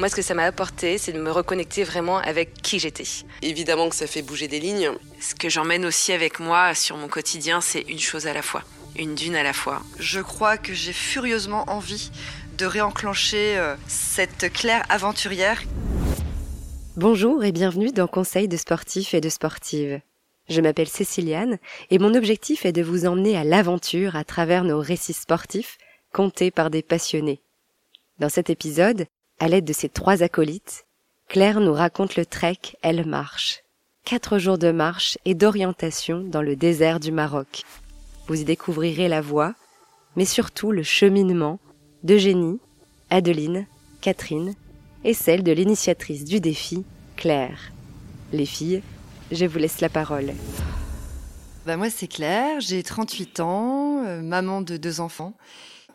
[0.00, 3.04] Moi, ce que ça m'a apporté, c'est de me reconnecter vraiment avec qui j'étais.
[3.42, 4.92] Évidemment que ça fait bouger des lignes.
[5.20, 8.62] Ce que j'emmène aussi avec moi sur mon quotidien, c'est une chose à la fois,
[8.96, 9.82] une dune à la fois.
[9.98, 12.10] Je crois que j'ai furieusement envie
[12.56, 15.62] de réenclencher euh, cette Claire aventurière.
[16.96, 20.00] Bonjour et bienvenue dans Conseil de sportifs et de sportives.
[20.48, 21.58] Je m'appelle Céciliane
[21.90, 25.76] et mon objectif est de vous emmener à l'aventure à travers nos récits sportifs
[26.10, 27.42] contés par des passionnés.
[28.18, 29.06] Dans cet épisode,
[29.40, 30.84] à l'aide de ses trois acolytes,
[31.28, 33.62] Claire nous raconte le trek Elle marche.
[34.04, 37.62] Quatre jours de marche et d'orientation dans le désert du Maroc.
[38.28, 39.54] Vous y découvrirez la voie,
[40.14, 41.58] mais surtout le cheminement
[42.02, 42.60] d'Eugénie,
[43.08, 43.66] Adeline,
[44.00, 44.54] Catherine
[45.04, 46.84] et celle de l'initiatrice du défi,
[47.16, 47.72] Claire.
[48.32, 48.82] Les filles,
[49.32, 50.32] je vous laisse la parole.
[51.66, 55.34] Bah moi c'est Claire, j'ai 38 ans, euh, maman de deux enfants.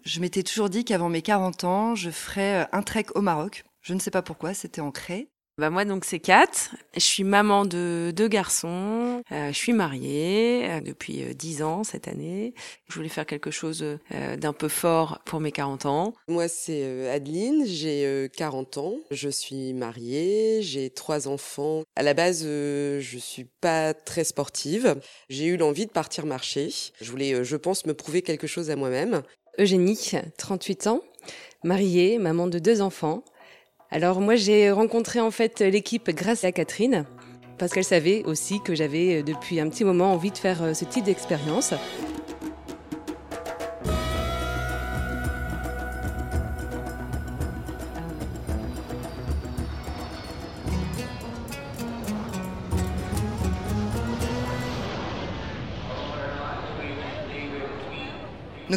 [0.05, 3.63] Je m'étais toujours dit qu'avant mes 40 ans, je ferais euh, un trek au Maroc.
[3.81, 5.29] Je ne sais pas pourquoi, c'était ancré.
[5.57, 6.51] Bah moi donc c'est Kat,
[6.95, 12.09] je suis maman de deux garçons, euh, je suis mariée euh, depuis dix ans cette
[12.09, 12.53] année.
[12.89, 16.13] Je voulais faire quelque chose d'un peu fort pour mes 40 ans.
[16.27, 21.83] Moi c'est Adeline, j'ai 40 ans, je suis mariée, j'ai trois enfants.
[21.95, 26.69] À la base je suis pas très sportive, j'ai eu l'envie de partir marcher.
[26.99, 29.23] Je voulais je pense me prouver quelque chose à moi-même.
[29.59, 31.01] Eugénie, 38 ans,
[31.63, 33.23] mariée, maman de deux enfants.
[33.91, 37.05] Alors moi j'ai rencontré en fait l'équipe grâce à Catherine
[37.57, 40.73] parce qu'elle savait aussi que j'avais euh, depuis un petit moment envie de faire euh,
[40.73, 41.73] ce type d'expérience.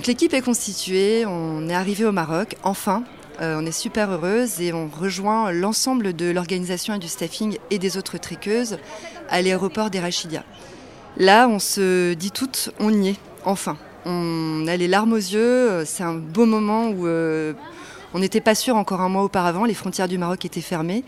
[0.07, 3.05] L'équipe est constituée, on est arrivé au Maroc, enfin,
[3.43, 7.79] euh, on est super heureuse et on rejoint l'ensemble de l'organisation et du staffing et
[7.79, 8.79] des autres triqueuses
[9.29, 10.45] à l'aéroport d'Erachidia.
[11.19, 13.77] Là, on se dit toutes, on y est, enfin.
[14.07, 17.53] On a les larmes aux yeux, c'est un beau moment où euh,
[18.15, 21.05] on n'était pas sûr encore un mois auparavant, les frontières du Maroc étaient fermées.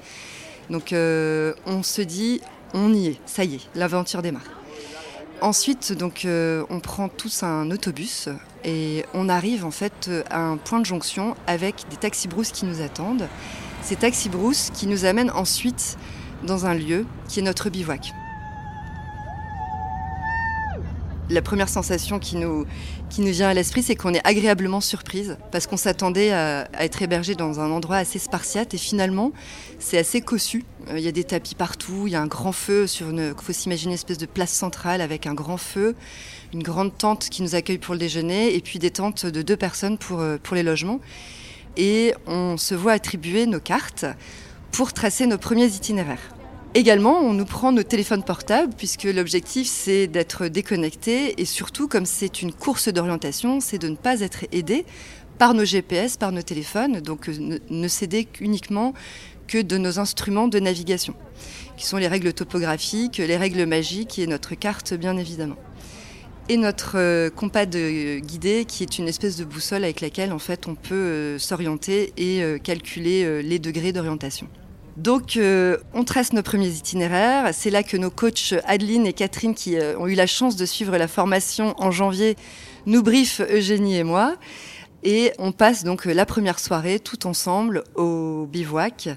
[0.69, 2.43] Donc euh, on se dit,
[2.75, 4.61] on y est, ça y est, l'aventure démarre.
[5.41, 8.29] Ensuite, donc, euh, on prend tous un autobus
[8.65, 12.67] et on arrive en fait à un point de jonction avec des taxis brousses qui
[12.67, 13.29] nous attendent.
[13.83, 15.97] Ces taxis brousses qui nous amènent ensuite
[16.43, 18.13] dans un lieu qui est notre bivouac.
[21.31, 22.67] La première sensation qui nous,
[23.17, 27.61] vient à l'esprit, c'est qu'on est agréablement surprise parce qu'on s'attendait à, être hébergé dans
[27.61, 29.31] un endroit assez spartiate et finalement,
[29.79, 30.65] c'est assez cossu.
[30.89, 33.33] Euh, il y a des tapis partout, il y a un grand feu sur une,
[33.41, 35.95] faut s'imaginer une espèce de place centrale avec un grand feu,
[36.53, 39.57] une grande tente qui nous accueille pour le déjeuner et puis des tentes de deux
[39.57, 40.99] personnes pour, euh, pour les logements.
[41.77, 44.05] Et on se voit attribuer nos cartes
[44.73, 46.40] pour tracer nos premiers itinéraires.
[46.77, 52.07] Également, on nous prend nos téléphones portables puisque l'objectif c'est d'être déconnecté et surtout comme
[52.07, 54.87] c'est une course d'orientation, c'est de ne pas être aidé
[55.37, 58.95] par nos GPS, par nos téléphones, donc euh, ne, céder uniquement
[59.49, 61.15] que de nos instruments de navigation,
[61.77, 65.57] qui sont les règles topographiques, les règles magiques et notre carte bien évidemment.
[66.49, 70.39] Et notre euh, compas de guidée qui est une espèce de boussole avec laquelle en
[70.39, 74.47] fait on peut euh, s'orienter et calculer les degrés d'orientation.
[75.01, 77.55] Donc, euh, on trace nos premiers itinéraires.
[77.55, 80.67] C'est là que nos coachs Adeline et Catherine, qui euh, ont eu la chance de
[80.67, 82.37] suivre la formation en janvier,
[82.85, 84.35] nous briefent Eugénie et moi.
[85.03, 89.09] Et on passe donc la première soirée tout ensemble au bivouac.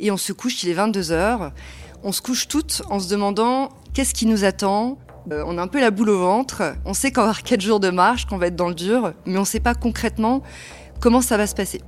[0.00, 1.52] Et on se couche, il est 22 heures.
[2.02, 4.98] On se couche toutes en se demandant qu'est-ce qui nous attend?
[5.32, 6.74] Euh, on a un peu la boule au ventre.
[6.84, 9.14] On sait qu'on va avoir 4 jours de marche, qu'on va être dans le dur,
[9.24, 10.42] mais on ne sait pas concrètement
[11.00, 11.80] comment ça va se passer.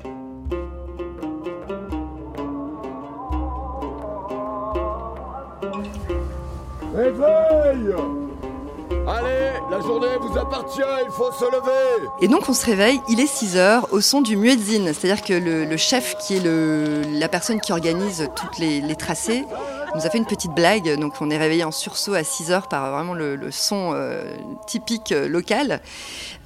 [9.74, 12.08] La journée vous appartient, il faut se lever.
[12.20, 15.32] Et donc on se réveille, il est 6 heures, au son du muezzin, c'est-à-dire que
[15.34, 19.46] le, chef qui est la personne qui organise toutes les, les tracés
[19.94, 20.98] nous a fait une petite blague.
[20.98, 24.24] Donc on est réveillé en sursaut à 6 heures par vraiment le, son euh,
[24.66, 25.80] typique euh, local.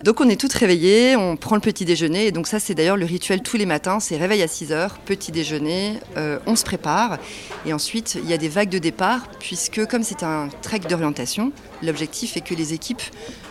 [0.05, 2.27] Donc on est toutes réveillées, on prend le petit déjeuner.
[2.27, 4.99] Et donc ça c'est d'ailleurs le rituel tous les matins, c'est réveil à 6 heures,
[4.99, 7.19] petit déjeuner, euh, on se prépare.
[7.67, 11.53] Et ensuite il y a des vagues de départ, puisque comme c'est un trek d'orientation,
[11.83, 13.03] l'objectif est que les équipes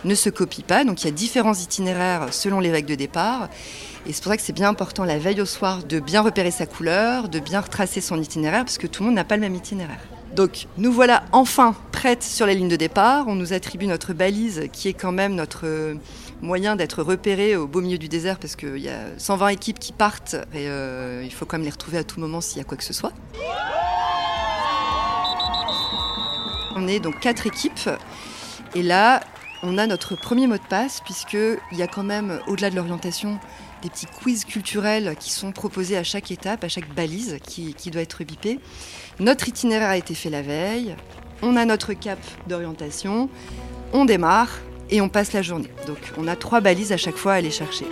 [0.04, 0.84] ne se copient pas.
[0.84, 3.48] Donc il y a différents itinéraires selon les vagues de départ.
[4.08, 6.50] Et c'est pour ça que c'est bien important la veille au soir de bien repérer
[6.50, 9.42] sa couleur, de bien retracer son itinéraire, parce que tout le monde n'a pas le
[9.42, 10.00] même itinéraire.
[10.34, 13.28] Donc nous voilà enfin prêtes sur la ligne de départ.
[13.28, 15.94] On nous attribue notre balise qui est quand même notre
[16.40, 19.92] moyen d'être repéré au beau milieu du désert parce qu'il y a 120 équipes qui
[19.92, 22.64] partent et euh, il faut quand même les retrouver à tout moment s'il y a
[22.64, 23.12] quoi que ce soit.
[26.76, 27.90] On est donc quatre équipes
[28.74, 29.20] et là
[29.62, 33.38] on a notre premier mot de passe puisqu'il y a quand même au-delà de l'orientation
[33.82, 37.90] des petits quiz culturels qui sont proposés à chaque étape, à chaque balise qui, qui
[37.90, 38.58] doit être bipée.
[39.20, 40.96] Notre itinéraire a été fait la veille,
[41.42, 43.28] on a notre cap d'orientation,
[43.92, 44.50] on démarre
[44.90, 45.70] et on passe la journée.
[45.86, 47.86] Donc on a trois balises à chaque fois à aller chercher.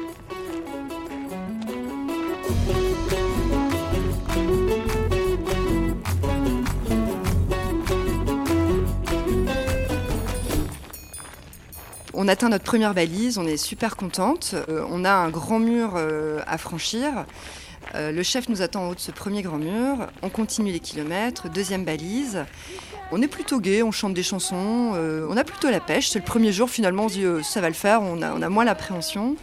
[12.26, 14.56] On atteint notre première balise, on est super contente.
[14.68, 17.24] Euh, on a un grand mur euh, à franchir.
[17.94, 20.08] Euh, le chef nous attend en haut de ce premier grand mur.
[20.22, 22.44] On continue les kilomètres, deuxième balise.
[23.12, 26.08] On est plutôt gai, on chante des chansons, on a plutôt la pêche.
[26.08, 28.42] C'est le premier jour, finalement, on se dit ça va le faire, on a, on
[28.42, 29.36] a moins l'appréhension.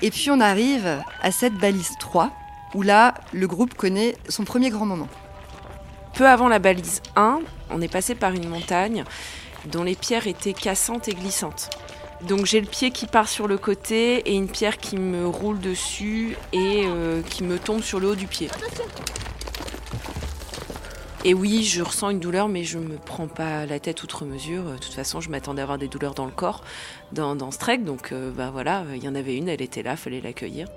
[0.00, 0.88] Et puis on arrive
[1.20, 2.32] à cette balise 3,
[2.74, 5.08] où là, le groupe connaît son premier grand moment.
[6.14, 9.04] Peu avant la balise 1, on est passé par une montagne
[9.66, 11.68] dont les pierres étaient cassantes et glissantes.
[12.22, 15.60] Donc j'ai le pied qui part sur le côté et une pierre qui me roule
[15.60, 18.48] dessus et euh, qui me tombe sur le haut du pied.
[21.26, 24.62] Et oui, je ressens une douleur, mais je me prends pas la tête outre mesure.
[24.62, 26.62] De toute façon, je m'attendais à avoir des douleurs dans le corps,
[27.10, 27.78] dans, dans ce trek.
[27.78, 30.68] Donc, euh, bah voilà, il y en avait une, elle était là, fallait l'accueillir.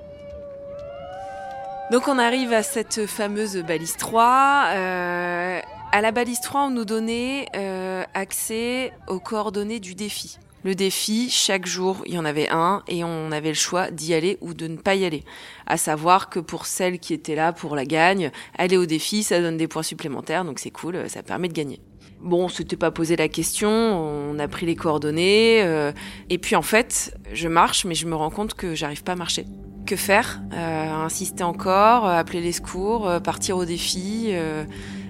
[1.92, 4.70] Donc, on arrive à cette fameuse balise 3.
[4.70, 5.60] Euh,
[5.92, 10.40] à la balise 3, on nous donnait euh, accès aux coordonnées du défi.
[10.66, 14.14] Le défi, chaque jour, il y en avait un et on avait le choix d'y
[14.14, 15.24] aller ou de ne pas y aller.
[15.66, 19.40] À savoir que pour celles qui étaient là pour la gagne, aller au défi, ça
[19.40, 21.80] donne des points supplémentaires, donc c'est cool, ça permet de gagner.
[22.20, 25.94] Bon, on s'était pas posé la question, on a pris les coordonnées, euh,
[26.30, 29.16] et puis en fait, je marche, mais je me rends compte que j'arrive pas à
[29.16, 29.46] marcher.
[29.86, 30.42] Que faire?
[30.54, 34.66] Euh, Insister encore, appeler les secours, euh, partir au défi euh,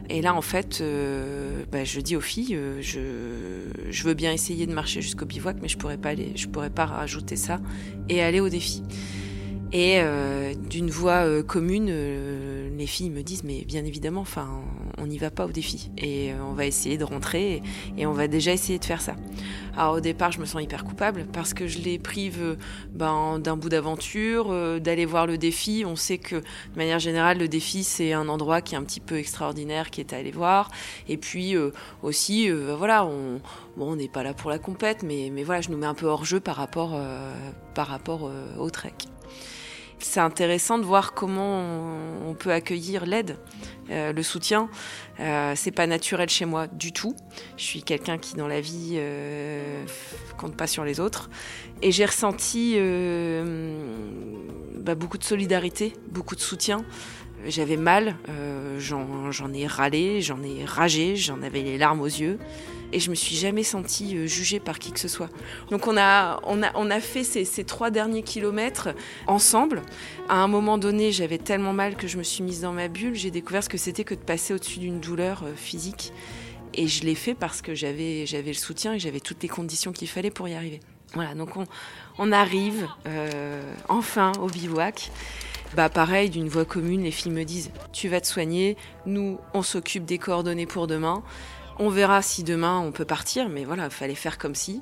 [0.09, 4.65] et là, en fait, euh, bah, je dis aux filles, euh, je, veux bien essayer
[4.65, 5.97] de marcher jusqu'au bivouac, mais je pourrais
[6.51, 7.59] pourrais pas rajouter ça
[8.09, 8.83] et aller au défi.
[9.71, 14.47] Et euh, d'une voix euh, commune, euh, les filles me disent, mais bien évidemment, enfin,
[14.97, 15.91] on n'y va pas au défi.
[15.97, 17.61] Et euh, on va essayer de rentrer
[17.97, 19.15] et, on va déjà essayer de faire ça.
[19.77, 22.57] Alors au départ, je me sens hyper coupable parce que je les prive
[22.93, 25.83] ben, d'un bout d'aventure, euh, d'aller voir le défi.
[25.85, 28.99] On sait que de manière générale, le défi, c'est un endroit qui est un petit
[28.99, 30.71] peu extraordinaire, qui est à aller voir.
[31.07, 31.71] Et puis euh,
[32.01, 33.41] aussi, euh, voilà, on
[33.77, 35.93] bon, on n'est pas là pour la compète, mais, mais voilà, je nous mets un
[35.93, 36.99] peu hors jeu par rapport,
[37.75, 38.93] par rapport au trek.
[39.99, 41.61] C'est intéressant de voir comment
[42.25, 43.37] on, peut accueillir l'aide,
[43.89, 44.69] euh, le soutien.
[45.19, 47.15] Euh, c'est pas naturel chez moi du tout.
[47.57, 49.83] Je suis quelqu'un qui, dans la vie, euh,
[50.37, 51.29] compte pas sur les autres.
[51.81, 53.73] Et j'ai ressenti euh,
[54.77, 56.85] bah, beaucoup de solidarité, beaucoup de soutien.
[57.47, 62.37] J'avais mal, euh, j'en ai râlé, j'en ai ragé, j'en avais les larmes aux yeux.
[62.91, 65.29] Et je me suis jamais sentie euh, jugée par qui que ce soit.
[65.69, 68.89] Donc on a, on a, on a fait ces, ces trois derniers kilomètres
[69.27, 69.83] ensemble.
[70.27, 73.13] À un moment donné, j'avais tellement mal que je me suis mise dans ma bulle.
[73.15, 76.13] J'ai découvert ce que c'était que de passer au-dessus d'une douleur euh, physique.
[76.73, 79.91] Et je l'ai fait parce que j'avais, j'avais le soutien et j'avais toutes les conditions
[79.91, 80.79] qu'il fallait pour y arriver.
[81.13, 81.65] Voilà, donc on,
[82.19, 85.11] on arrive euh, enfin au bivouac.
[85.75, 89.61] Bah pareil, d'une voix commune, les filles me disent tu vas te soigner, nous on
[89.61, 91.21] s'occupe des coordonnées pour demain.
[91.77, 94.81] On verra si demain on peut partir, mais voilà, il fallait faire comme si.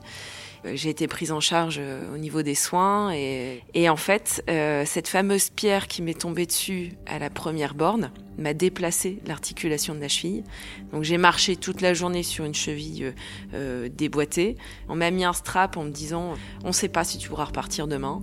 [0.74, 4.84] J'ai été prise en charge euh, au niveau des soins et, et en fait, euh,
[4.86, 10.00] cette fameuse pierre qui m'est tombée dessus à la première borne m'a déplacé l'articulation de
[10.00, 10.44] la cheville.
[10.92, 13.12] Donc j'ai marché toute la journée sur une cheville euh,
[13.54, 14.58] euh, déboîtée.
[14.90, 17.46] On m'a mis un strap en me disant on ne sait pas si tu pourras
[17.46, 18.22] repartir demain.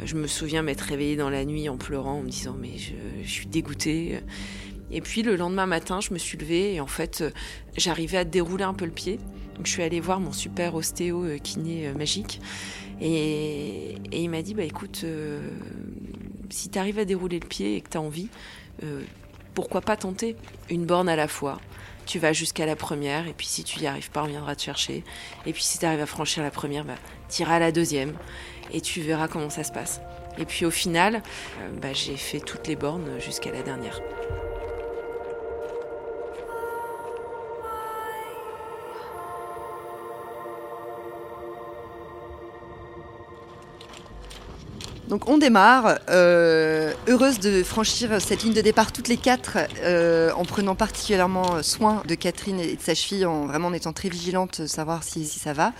[0.00, 2.78] Euh, Je me souviens m'être réveillée dans la nuit en pleurant, en me disant mais
[2.78, 2.92] je,
[3.22, 4.20] je suis dégoûtée.
[4.90, 7.22] Et puis le lendemain matin, je me suis levée et en fait,
[7.76, 9.20] j'arrivais à dérouler un peu le pied.
[9.64, 12.40] Je suis allée voir mon super ostéo euh, kiné euh, magique
[13.00, 15.48] et, il m'a dit bah écoute, euh,
[16.50, 18.28] si tu arrives à dérouler le pied et que tu envie,
[19.54, 20.36] pourquoi pas tenter
[20.68, 21.60] une borne à la fois?
[22.06, 24.62] Tu vas jusqu'à la première et puis si tu y arrives pas, on viendra te
[24.62, 25.04] chercher.
[25.46, 26.96] Et puis si tu arrives à franchir la première, bah,
[27.30, 28.14] tu iras à la deuxième
[28.72, 30.00] et tu verras comment ça se passe.
[30.38, 31.22] Et puis au final,
[31.80, 34.00] bah, j'ai fait toutes les bornes jusqu'à la dernière.
[45.10, 50.30] Donc on démarre, euh, heureuse de franchir cette ligne de départ toutes les quatre, euh,
[50.36, 54.08] en prenant particulièrement soin de Catherine et de sa cheville, en vraiment en étant très
[54.08, 55.72] vigilante, savoir si, ça va.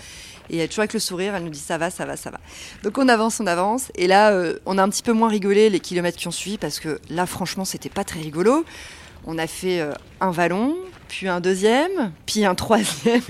[0.50, 2.40] Et elle toujours avec le sourire, elle nous dit ça va, ça va, ça va.
[2.82, 3.92] Donc on avance, on avance.
[3.94, 6.58] Et là, euh, on a un petit peu moins rigolé les kilomètres qui ont suivi
[6.58, 8.64] parce que là, franchement, c'était pas très rigolo.
[9.26, 10.74] On a fait euh, un vallon,
[11.06, 13.22] puis un deuxième, puis un troisième.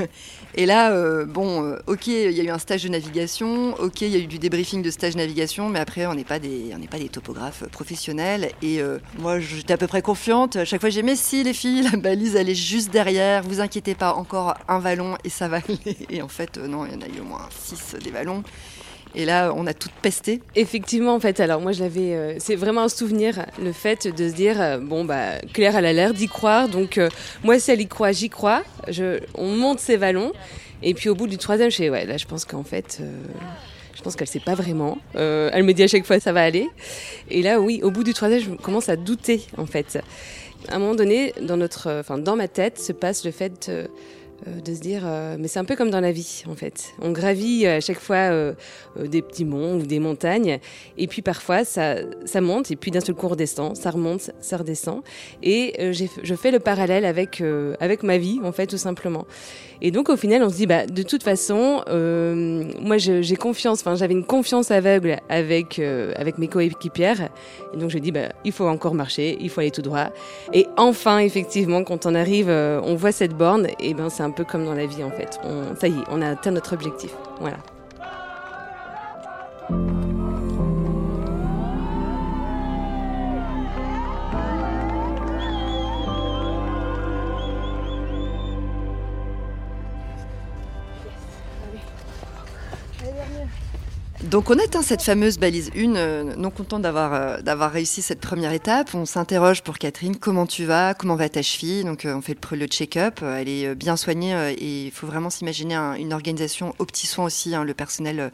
[0.56, 4.00] Et là, euh, bon, euh, ok, il y a eu un stage de navigation, ok,
[4.00, 6.74] il y a eu du débriefing de stage navigation, mais après, on n'est pas des,
[7.12, 8.50] topographes professionnels.
[8.62, 10.56] Et euh, moi, j'étais à peu près confiante.
[10.56, 13.42] À chaque fois, j'ai mais si les filles, la balise, elle est juste derrière.
[13.42, 15.96] Vous inquiétez pas, encore un vallon et ça va aller.
[16.10, 18.42] Et en fait, non, il y en a eu au moins six des vallons.
[19.14, 20.40] Et là, on a tout pesté.
[20.54, 22.14] Effectivement, en fait, alors moi, je l'avais.
[22.14, 25.86] euh, c'est vraiment un souvenir, le fait de se dire, euh, bon, bah, Claire, elle
[25.86, 27.08] a l'air d'y croire, donc euh,
[27.42, 28.62] moi, si elle y croit, j'y crois.
[28.88, 30.32] Je, on monte ses vallons,
[30.82, 32.98] et puis au bout du troisième, je fais, ouais, là, je pense qu'en fait.
[33.00, 33.10] euh,
[33.92, 34.96] je pense qu'elle sait pas vraiment.
[35.16, 36.70] Euh, elle me dit à chaque fois ça va aller.
[37.28, 39.98] Et là, oui, au bout du troisième, je commence à douter en fait.
[40.68, 43.70] À un moment donné, dans notre, enfin dans ma tête, se passe le fait
[44.46, 46.94] de se dire, euh, mais c'est un peu comme dans la vie en fait.
[47.00, 48.54] On gravit à chaque fois euh,
[48.96, 50.58] euh, des petits monts ou des montagnes,
[50.96, 54.56] et puis parfois ça, ça monte, et puis d'un seul coup redescend, ça remonte, ça
[54.56, 55.02] redescend,
[55.42, 59.26] et euh, je fais le parallèle avec euh, avec ma vie en fait tout simplement.
[59.82, 63.80] Et donc au final, on se dit, bah, de toute façon, euh, moi j'ai confiance,
[63.80, 67.28] enfin j'avais une confiance aveugle avec, euh, avec mes coéquipières.
[67.74, 70.10] Et donc je dis, bah, il faut encore marcher, il faut aller tout droit.
[70.52, 74.30] Et enfin, effectivement, quand on arrive, euh, on voit cette borne, et ben c'est un
[74.30, 75.38] peu comme dans la vie en fait.
[75.44, 77.14] On, ça y est, on a atteint notre objectif.
[77.40, 77.56] Voilà.
[94.30, 98.20] Donc on atteint cette fameuse balise 1, euh, non content d'avoir euh, d'avoir réussi cette
[98.20, 98.94] première étape.
[98.94, 101.82] On s'interroge pour Catherine, comment tu vas, comment va ta cheville?
[101.82, 105.74] Donc euh, on fait le, check-up, elle est bien soignée et il faut vraiment s'imaginer
[105.74, 108.30] un- une organisation au petit soin aussi, hein, le personnel,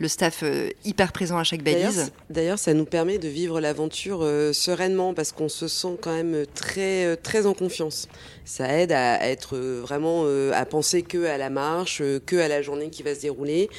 [0.00, 0.42] le staff
[0.84, 2.10] hyper présent à chaque balise.
[2.28, 6.44] D'ailleurs, ça nous permet de vivre l'aventure euh, sereinement parce qu'on se sent quand même
[6.56, 8.08] très, très en confiance.
[8.44, 12.48] Ça aide à, à être vraiment euh, à penser que à la marche, que à
[12.48, 13.70] la journée qui va se dérouler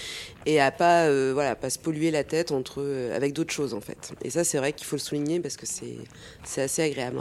[0.46, 3.74] et à pas, euh, voilà, pas se polluer la tête entre euh, avec d'autres choses
[3.74, 4.14] en fait.
[4.24, 5.98] Et ça, c'est vrai qu'il faut le souligner parce que c'est,
[6.62, 7.20] assez agréable.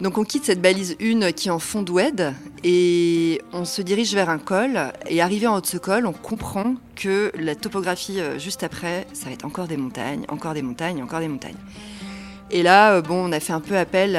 [0.00, 2.32] Donc on quitte cette balise 1 qui est en fond d'oued
[2.64, 4.92] et on se dirige vers un col.
[5.08, 9.06] Et arrivé en haut de ce col, on comprend que la topographie euh, juste après,
[9.12, 11.58] ça va être encore des montagnes, encore des montagnes, encore des montagnes.
[12.50, 14.18] Et là, euh, bon, on a fait un peu appel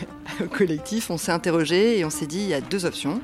[0.40, 3.20] au collectif, on s'est interrogé et on s'est dit il y a deux options.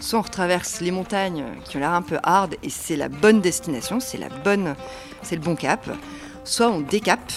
[0.00, 3.40] Soit on retraverse les montagnes qui ont l'air un peu hard et c'est la bonne
[3.40, 4.74] destination, c'est la bonne,
[5.22, 5.88] c'est le bon cap.
[6.44, 7.32] Soit on décape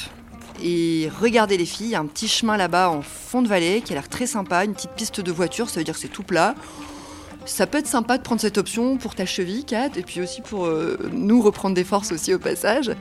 [0.62, 4.10] et regardez les filles, un petit chemin là-bas en fond de vallée qui a l'air
[4.10, 6.56] très sympa, une petite piste de voiture, ça veut dire que c'est tout plat.
[7.46, 10.42] Ça peut être sympa de prendre cette option pour ta cheville, Kat, et puis aussi
[10.42, 12.92] pour euh, nous reprendre des forces aussi au passage.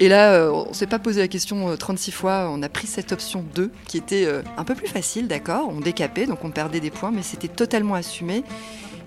[0.00, 2.86] Et là, euh, on s'est pas posé la question euh, 36 fois, on a pris
[2.86, 6.50] cette option 2 qui était euh, un peu plus facile, d'accord On décapait, donc on
[6.50, 8.44] perdait des points, mais c'était totalement assumé.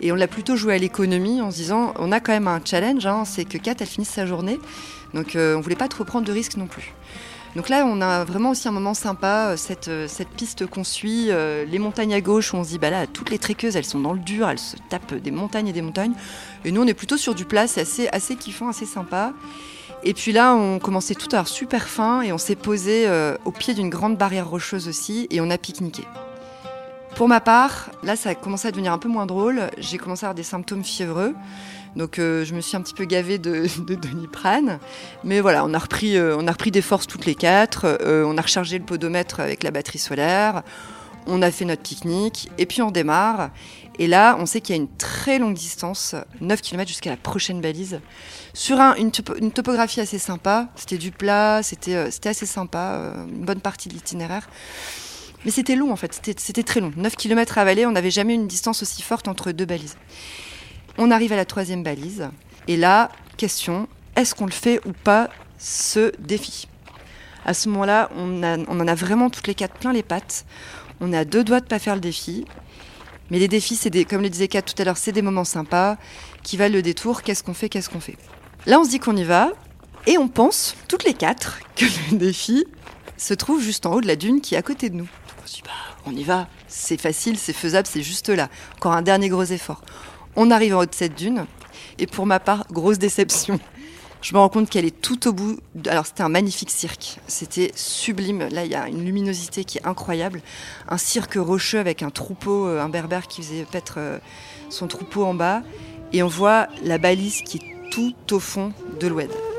[0.01, 2.59] Et on l'a plutôt joué à l'économie en se disant, on a quand même un
[2.63, 4.59] challenge, hein, c'est que Kat, elle finisse sa journée,
[5.13, 6.93] donc euh, on voulait pas trop prendre de risques non plus.
[7.55, 10.85] Donc là, on a vraiment aussi un moment sympa, euh, cette, euh, cette piste qu'on
[10.85, 13.75] suit, euh, les montagnes à gauche où on se dit, bah là, toutes les trekkeuses,
[13.75, 16.13] elles sont dans le dur, elles se tapent des montagnes et des montagnes.
[16.63, 19.33] Et nous, on est plutôt sur du plat, c'est assez, assez kiffant, assez sympa.
[20.03, 23.07] Et puis là, on commençait tout à avoir super faim et on s'est posé
[23.45, 26.05] au pied d'une grande barrière rocheuse aussi et on a pique-niqué.
[27.15, 29.69] Pour ma part, là, ça a commencé à devenir un peu moins drôle.
[29.77, 31.35] J'ai commencé à avoir des symptômes fiévreux.
[31.95, 34.79] Donc, euh, je me suis un petit peu gavée de, de doliprane.
[35.23, 37.85] Mais voilà, on a repris, euh, on a repris des forces toutes les quatre.
[38.01, 40.63] Euh, on a rechargé le podomètre avec la batterie solaire.
[41.27, 42.49] On a fait notre pique-nique.
[42.57, 43.51] Et puis, on démarre.
[43.99, 47.17] Et là, on sait qu'il y a une très longue distance, 9 km jusqu'à la
[47.17, 47.99] prochaine balise.
[48.53, 50.69] Sur un- une, une topographie assez sympa.
[50.75, 54.49] C'était du plat, c'était assez sympa, une bonne partie de l'itinéraire.
[55.45, 56.91] Mais c'était long en fait, c'était- très long.
[56.95, 59.97] 9 km à avaler, on n'avait jamais une distance aussi forte entre deux balises.
[60.97, 62.29] On arrive à la troisième balise.
[62.67, 66.67] Et là, question, est-ce qu'on le fait ou pas ce défi?
[67.45, 70.45] À ce moment-là, on, a- en a vraiment toutes les quatre plein les pattes.
[70.99, 72.45] On à deux doigts de pas faire le défi.
[73.31, 75.97] Mais les défis, c'est comme le disait Kat tout à l'heure, c'est des moments sympas
[76.43, 77.23] qui valent le détour?
[77.23, 77.69] Qu'est-ce qu'on fait?
[77.69, 78.17] Qu'est-ce qu'on fait?
[78.67, 79.51] Là, on se dit qu'on y va.
[80.05, 82.65] Et on pense, toutes les quatre, que le défi
[83.17, 85.07] se trouve juste en haut de la dune qui est à côté de nous.
[85.51, 85.63] Se dit,
[86.05, 86.47] on y va.
[86.69, 88.47] C'est facile, c'est faisable, c'est juste là.
[88.77, 89.81] Encore un dernier gros effort.
[90.37, 91.45] On arrive en haut de cette dune.
[91.99, 93.59] Et pour ma part, grosse déception.
[94.21, 95.59] Je me rends compte qu'elle est tout au bout.
[95.87, 97.17] Alors, c'était un magnifique cirque.
[97.27, 98.47] C'était sublime.
[98.47, 100.41] Là, il y a une luminosité qui est incroyable.
[100.87, 104.19] Un cirque rocheux avec un troupeau, euh, un berbère qui faisait paître euh,
[104.69, 105.63] son troupeau en bas.
[106.13, 109.50] et on voit la balise qui est tout au fond de l'oued.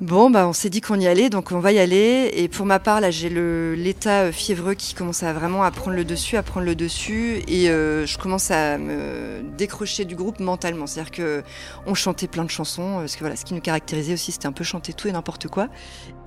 [0.00, 2.30] Bon, bah, on s'est dit qu'on y allait, donc on va y aller.
[2.34, 5.96] Et pour ma part, là, j'ai l'état euh, fiévreux qui commence à vraiment à prendre
[5.96, 10.38] le dessus, à prendre le dessus, et euh, je commence à me décrocher du groupe
[10.38, 10.86] mentalement.
[10.86, 11.42] C'est-à-dire que
[11.84, 14.52] on chantait plein de chansons, parce que voilà, ce qui nous caractérisait aussi, c'était un
[14.52, 15.66] peu chanter tout et n'importe quoi.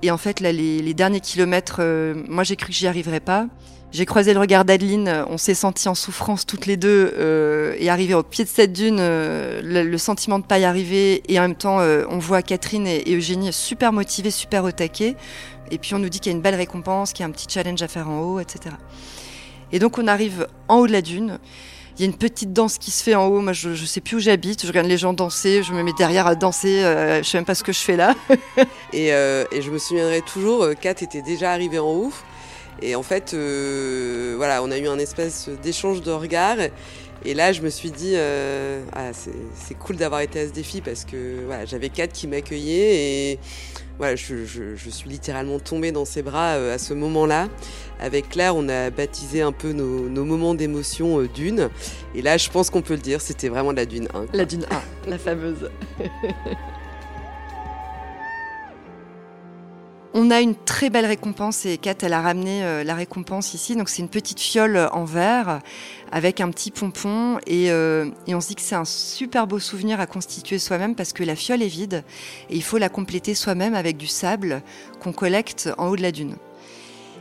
[0.02, 3.46] Et en fait, là, les, derniers kilomètres, euh, moi, j'ai cru que j'y arriverais pas.
[3.92, 7.90] J'ai croisé le regard d'Adeline, on s'est sentis en souffrance toutes les deux euh, et
[7.90, 11.42] arrivé au pied de cette dune, euh, le, sentiment de pas y arriver et en
[11.42, 15.14] même temps euh, on voit Catherine et, Eugénie super motivées, super au taquet
[15.70, 17.32] et puis on nous dit qu'il y a une belle récompense, qu'il y a un
[17.32, 18.74] petit challenge à faire en haut, etc.
[19.72, 21.38] Et donc on arrive en haut de la dune.
[21.98, 23.42] Il y a une petite danse qui se fait en haut.
[23.42, 24.62] Moi, je, je sais plus où j'habite.
[24.62, 25.62] Je regarde les gens danser.
[25.62, 26.80] Je me mets derrière à danser.
[26.80, 28.14] je sais même pas ce que je fais là.
[28.94, 30.66] et, et, je me souviendrai toujours.
[30.80, 32.12] Kat était déjà arrivée en haut.
[32.80, 36.58] Et en fait, euh, voilà, on a eu un espèce d'échange de regards.
[37.24, 40.80] Et là, je me suis dit, euh, ah, c'est cool d'avoir été à ce défi
[40.80, 42.94] parce que j'avais quatre qui m'accueillaient
[43.32, 43.38] et
[43.98, 47.48] voilà, je, suis littéralement tombée dans ses bras euh, à ce moment-là.
[48.00, 51.68] Avec Claire, on a baptisé un peu nos, moments d'émotion d'une.
[52.16, 54.26] Et là, je pense qu'on peut le dire, c'était vraiment la dune 1.
[54.32, 54.66] La dune
[55.06, 55.70] 1, la fameuse.
[60.14, 63.76] On a une très belle récompense et Kat, elle a ramené euh, la récompense ici.
[63.76, 65.60] Donc c'est une petite fiole en verre
[66.10, 70.00] avec un petit pompon euh, et, on se dit que c'est un super beau souvenir
[70.00, 72.04] à constituer soi-même parce que la fiole est vide
[72.50, 74.62] et il faut la compléter soi-même avec du sable
[75.00, 76.36] qu'on collecte en haut de la dune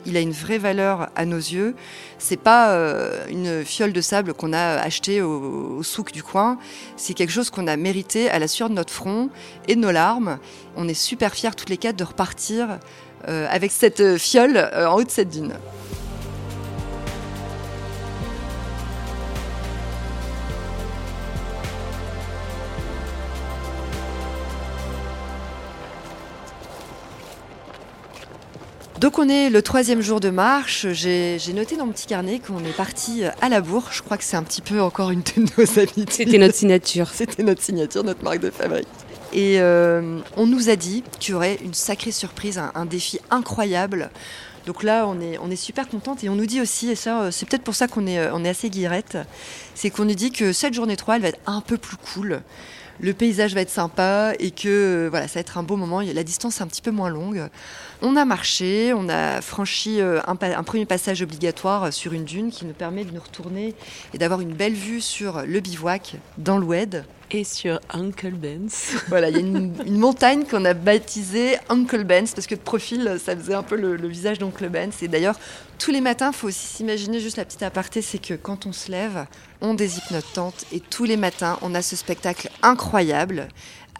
[0.05, 1.75] il a une vraie valeur à nos yeux.
[2.17, 6.57] C'est pas euh, une fiole de sable qu'on a achetée au, souk du coin.
[6.97, 9.29] C'est quelque chose qu'on a mérité à la sueur de notre front
[9.67, 10.39] et de nos larmes.
[10.75, 12.79] On est super fiers toutes les quatre de repartir
[13.27, 15.53] euh, avec cette fiole euh, en haut de cette dune.
[29.01, 30.85] Donc on est le troisième jour de marche.
[30.91, 33.87] J'ai noté dans mon petit carnet qu'on est parti à la bourre.
[33.91, 36.11] Je crois que c'est un petit peu encore une de nos habitudes.
[36.11, 37.09] C'était notre signature.
[37.15, 38.87] C'était notre signature, notre marque de fabrique.
[39.33, 44.11] Et euh, on nous a dit qu'il y aurait une sacrée surprise, un, défi incroyable.
[44.67, 47.23] Donc là, on est, on est super contente et on nous dit aussi, et ça,
[47.23, 49.17] euh, c'est peut-être pour ça qu'on est, euh, on est assez guirette,
[49.73, 52.43] c'est qu'on nous dit que cette journée 3, elle va être un peu plus cool
[53.01, 56.01] le paysage va être sympa et que voilà, ça va être un beau moment.
[56.01, 57.49] La distance est un petit peu moins longue.
[58.03, 62.65] On a marché, on a franchi euh, un, premier passage obligatoire sur une dune qui
[62.65, 63.75] nous permet de nous retourner
[64.13, 67.05] et d'avoir une belle vue sur le bivouac dans l'Oued.
[67.29, 68.93] Et sur Uncle Ben's.
[69.07, 73.17] Voilà, il y a une, montagne qu'on a baptisée Uncle Ben's parce que de profil,
[73.23, 75.01] ça faisait un peu le, le visage d'Uncle Ben's.
[75.03, 75.35] Et d'ailleurs,
[75.77, 78.73] tous les matins, il faut aussi s'imaginer juste la petite aparté, c'est que quand on
[78.73, 79.25] se lève,
[79.61, 83.47] on dézippe notre tente et tous les matins, on a ce spectacle incroyable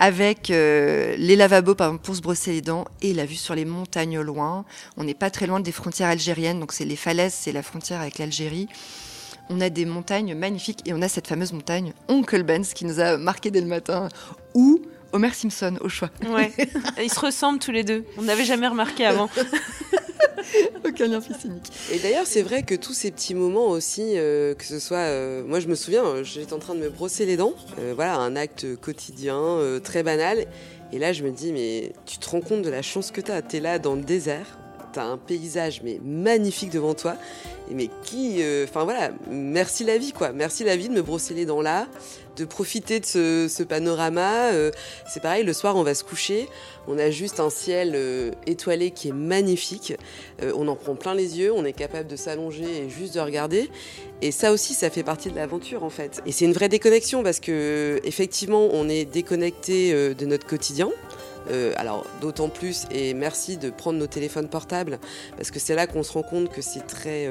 [0.02, 4.20] avec euh, les lavabos pour se brosser les dents et la vue sur les montagnes
[4.20, 4.66] loin.
[4.98, 8.02] On n'est pas très loin des frontières algériennes, donc c'est les falaises, c'est la frontière
[8.02, 8.68] avec l'Algérie.
[9.52, 13.00] On a des montagnes magnifiques et on a cette fameuse montagne Oncle Benz qui nous
[13.00, 14.10] a marqué dès le matin
[14.56, 14.82] ou
[15.14, 16.10] Homer Simpson au choix.
[16.30, 16.52] Ouais,
[17.04, 18.06] ils se ressemblent tous les deux.
[18.18, 19.30] On n'avait jamais remarqué avant.
[20.86, 21.72] Aucun lien physique.
[21.92, 24.98] Et d'ailleurs, c'est vrai que tous ces petits moments aussi, euh, que ce soit.
[24.98, 27.54] Euh, moi, je me souviens, euh, j'étais en train de me brosser les dents.
[27.96, 30.46] voilà, un acte quotidien, très banal.
[30.94, 33.32] Et là, je me dis, mais tu te rends compte de la chance que tu
[33.32, 33.42] as.
[33.42, 34.58] Tu es là dans le désert.
[34.94, 37.16] Tu as un paysage mais magnifique devant toi.
[37.70, 38.42] Et mais qui.
[38.64, 40.32] Enfin voilà, merci la vie, quoi.
[40.32, 41.88] Merci la vie de me brosser les dents là
[42.36, 44.52] de profiter de ce, panorama.
[44.52, 44.72] Euh,
[45.08, 46.48] c'est pareil, le soir, on va se coucher.
[46.88, 49.94] On a juste un ciel euh, étoilé qui est magnifique.
[50.42, 51.52] Euh, on en prend plein les yeux.
[51.54, 53.70] On est capable de s'allonger et juste de regarder.
[54.22, 56.22] Et ça aussi, ça fait partie de l'aventure en fait.
[56.26, 60.90] Et c'est une vraie déconnexion parce que effectivement, on est déconnecté de notre quotidien.
[61.76, 65.00] alors d'autant plus, et merci de prendre nos téléphones portables,
[65.38, 67.28] parce que c'est là qu'on se rend compte que c'est très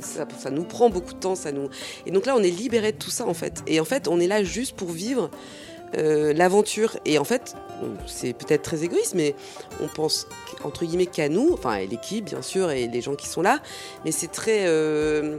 [0.00, 1.34] ça, nous prend beaucoup de temps.
[1.34, 1.68] Ça nous...
[2.06, 3.62] Et donc là, on est libéré de tout ça, en fait.
[3.66, 5.30] Et en fait, on est là juste pour vivre
[5.96, 6.96] euh, l'aventure.
[7.04, 7.54] Et en fait,
[8.06, 9.34] c'est peut-être très égoïste, mais
[9.80, 10.26] on pense,
[10.64, 13.60] entre guillemets, qu'à nous, enfin, l'équipe, bien sûr, et les gens qui sont là.
[14.04, 14.66] Mais c'est très...
[14.66, 15.38] Euh,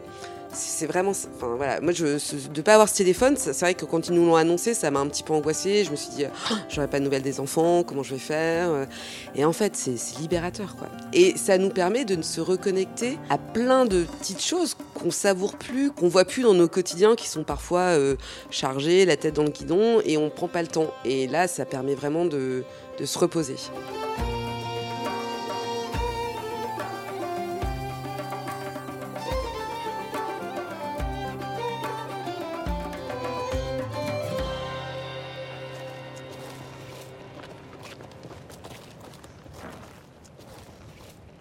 [0.54, 2.18] c'est vraiment, enfin voilà, moi je,
[2.50, 5.00] de pas avoir ce téléphone, c'est vrai que quand ils nous l'ont annoncé, ça m'a
[5.00, 5.84] un petit peu angoissée.
[5.84, 8.88] Je me suis dit, oh, j'aurais pas de nouvelles des enfants, comment je vais faire
[9.36, 10.88] Et en fait, c'est libérateur quoi.
[11.14, 15.92] Et ça nous permet de se reconnecter à plein de petites choses qu'on savoure plus,
[15.92, 18.16] qu'on voit plus dans nos quotidiens, qui sont parfois euh,
[18.50, 20.92] chargés, la tête dans le guidon, et on prend pas le temps.
[21.06, 22.64] Et là, ça permet vraiment de
[23.04, 23.56] se reposer.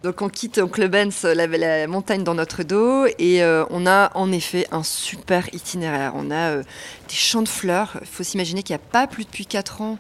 [0.07, 4.13] Donc on quitte Oncle Ben's, la, la, montagne dans notre dos et euh, on a
[4.15, 6.13] en effet un super itinéraire.
[6.15, 6.63] On a euh,
[7.09, 7.99] des champs de fleurs.
[8.03, 9.99] Il faut s'imaginer qu'il n'y a pas plus depuis 4 ans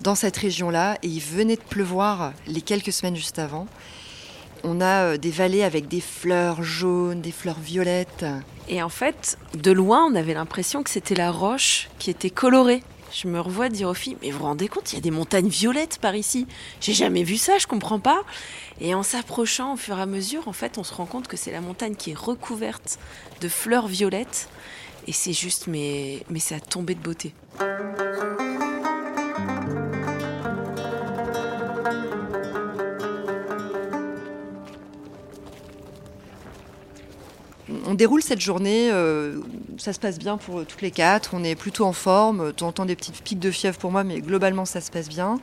[0.00, 3.66] dans cette région-là et il venait de pleuvoir les quelques semaines juste avant.
[4.62, 8.26] On a euh, des vallées avec des fleurs jaunes, des fleurs violettes.
[8.68, 12.84] Et en fait, de loin, on avait l'impression que c'était la roche qui était colorée.
[13.12, 15.10] Je me revois dire aux filles, mais vous vous rendez compte, il y a des
[15.10, 16.46] montagnes violettes par ici.
[16.80, 18.22] J'ai jamais vu ça, je comprends pas.
[18.80, 21.36] Et en s'approchant au fur et à mesure, en fait, on se rend compte que
[21.36, 22.98] c'est la montagne qui est recouverte
[23.40, 24.48] de fleurs violettes.
[25.06, 27.32] Et c'est juste, mais, mais c'est à tomber de beauté.
[37.86, 39.40] On déroule cette journée, euh,
[39.76, 42.86] ça se passe bien pour toutes les quatre, on est plutôt en forme, tu entends
[42.86, 45.38] des petites pics de fièvre pour moi, mais globalement ça se passe bien.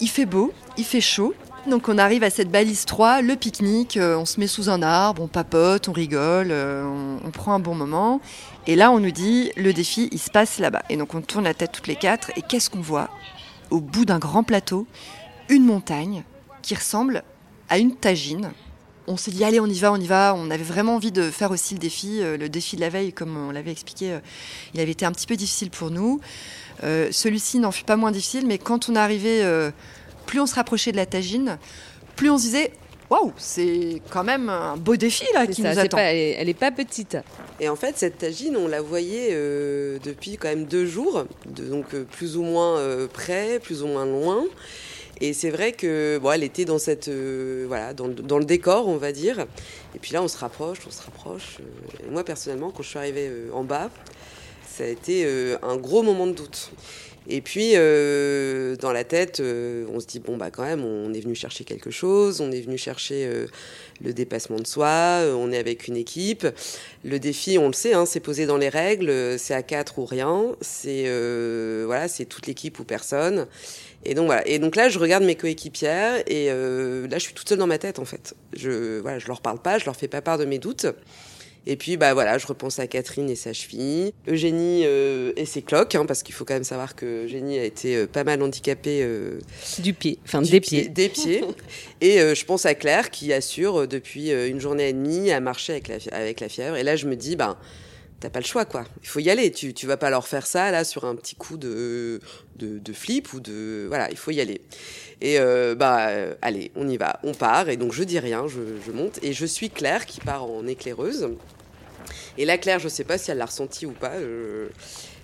[0.00, 1.34] Il fait beau, il fait chaud,
[1.66, 4.82] donc on arrive à cette balise 3, le pique-nique, euh, on se met sous un
[4.82, 8.20] arbre, on papote, on rigole, euh, on, prend un bon moment.
[8.66, 10.82] Et là on nous dit, le défi, il se passe là-bas.
[10.88, 13.10] Et donc on tourne la tête toutes les quatre, et qu'est-ce qu'on voit?
[13.70, 14.86] Au bout d'un grand plateau,
[15.48, 16.24] une montagne
[16.62, 17.22] qui ressemble
[17.68, 18.52] à une tagine
[19.12, 20.34] on s'est dit allez on y va, on y va.
[20.36, 22.20] On avait vraiment envie de faire aussi le défi.
[22.20, 24.18] Euh, le défi de la veille, comme on l'avait expliqué, euh,
[24.74, 26.20] il avait été un petit peu difficile pour nous.
[26.82, 29.42] Euh, celui-ci n'en fut pas moins difficile, mais quand on arrivait,
[30.26, 31.58] plus on se rapprochait de la tagine,
[32.16, 32.72] plus on se disait
[33.10, 35.98] waouh, c'est quand même un beau défi là qui nous attend.
[35.98, 37.18] elle, est, pas petite.
[37.60, 39.30] Et en fait, cette tagine, on la voyait
[40.02, 42.80] depuis quand même deux jours, donc plus ou moins
[43.12, 44.44] près, plus ou moins loin.
[45.22, 48.96] Et c'est vrai que bon, elle était dans cette euh, voilà dans, le décor, on
[48.96, 49.46] va dire.
[49.94, 51.58] Et puis là, on se rapproche, on se rapproche.
[51.60, 53.88] Euh, moi, personnellement, quand je suis arrivée euh, en bas,
[54.66, 55.24] ça a été
[55.62, 56.72] un gros moment de doute.
[57.28, 61.34] Et puis, dans la tête, on se dit, bon, bah quand même, on est venu
[61.34, 63.30] chercher quelque chose, on est venu chercher
[64.02, 66.46] le dépassement de soi, on est avec une équipe.
[67.04, 70.06] Le défi, on le sait, hein, c'est posé dans les règles, c'est à quatre ou
[70.06, 71.04] rien, c'est
[71.84, 73.46] voilà, c'est toute l'équipe ou personne.
[74.04, 74.46] Et donc voilà.
[74.46, 77.66] Et donc là, je regarde mes coéquipières et euh, là, je suis toute seule dans
[77.66, 78.34] ma tête en fait.
[78.56, 80.86] Je voilà, je leur parle pas, je leur fais pas part de mes doutes.
[81.64, 85.62] Et puis bah voilà, je repense à Catherine et sa cheville, Eugénie euh, et ses
[85.62, 88.42] cloques, hein, parce qu'il faut quand même savoir que Eugénie a été euh, pas mal
[88.42, 89.06] handicapée
[89.78, 91.44] du pied, enfin des pieds, des pieds.
[92.00, 95.86] et je pense à Claire qui assure depuis une journée et demie à marcher avec
[95.86, 96.74] la, avec la fièvre.
[96.74, 97.56] Et là, je me dis bah
[98.22, 98.84] t'as pas le choix, quoi.
[99.02, 99.50] Il faut y aller.
[99.50, 102.20] Tu, tu vas pas leur faire ça, là, sur un petit coup de,
[102.56, 103.86] de, flip ou de.
[103.88, 104.60] Voilà, il faut y aller.
[105.20, 107.18] Et euh, bah, euh, allez, on y va.
[107.24, 107.68] On part.
[107.68, 109.18] Et donc, je dis rien, je, monte.
[109.22, 111.30] Et je suis Claire qui part en éclaireuse.
[112.38, 114.12] Et là, Claire, je sais pas si elle l'a ressenti ou pas.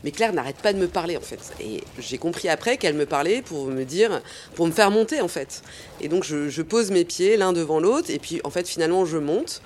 [0.04, 1.52] Mais Claire n'arrête pas de me parler en fait.
[1.60, 4.22] Et j'ai compris après qu'elle me parlait pour me dire,
[4.54, 5.62] pour me faire monter en fait.
[6.00, 9.18] Et donc je pose mes pieds l'un devant l'autre et puis en fait finalement je
[9.18, 9.60] monte.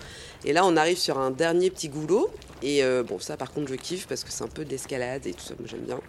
[0.44, 2.30] Et là on arrive sur un dernier petit goulot
[2.62, 5.26] et euh, bon, ça par contre, je kiffe parce que c'est un peu de l'escalade
[5.26, 6.00] et tout ça, moi j'aime bien.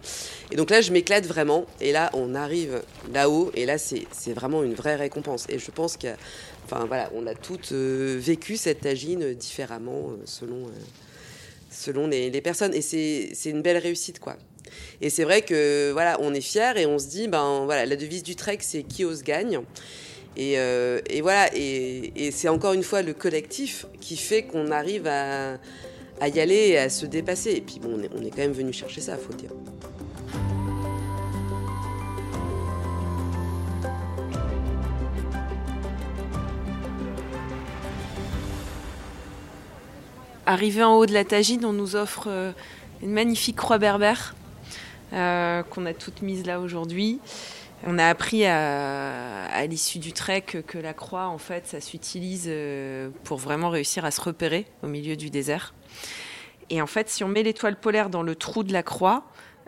[0.52, 1.66] Et donc là, je m'éclate vraiment.
[1.80, 5.46] Et là, on arrive là-haut et là, c'est vraiment une vraie récompense.
[5.48, 5.98] Et je pense
[6.64, 10.70] enfin voilà, a toutes euh, vécu cette tagine différemment euh, selon,
[11.70, 12.74] selon les, personnes.
[12.74, 14.36] Et c'est une belle réussite, quoi.
[15.00, 17.96] Et c'est vrai que voilà, on est fiers et on se dit, ben voilà, la
[17.96, 19.60] devise du trek, c'est qui ose gagne?
[20.36, 25.58] Et, et, voilà, et, c'est encore une fois le collectif qui fait qu'on arrive à,
[26.22, 27.52] y aller et à se dépasser.
[27.52, 29.50] Et puis bon, on est, on est quand même venu chercher ça, faut dire.
[40.46, 42.52] Arrivé en haut de la tagine, on nous offre euh,
[43.02, 44.34] une magnifique croix berbère
[45.14, 47.18] euh, qu'on a toute mise là aujourd'hui.
[47.86, 53.10] On a appris à, l'issue du trek que, la croix, en fait, ça s'utilise euh,
[53.24, 55.74] pour vraiment réussir à se repérer au milieu du désert.
[56.70, 59.24] Et en fait, si on met l'étoile polaire dans le trou de la croix,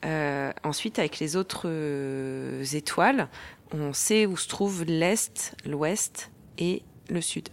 [0.06, 3.28] euh, ensuite, avec les autres euh, étoiles,
[3.72, 7.50] on sait où se trouve l'Est, l'Ouest et le Sud.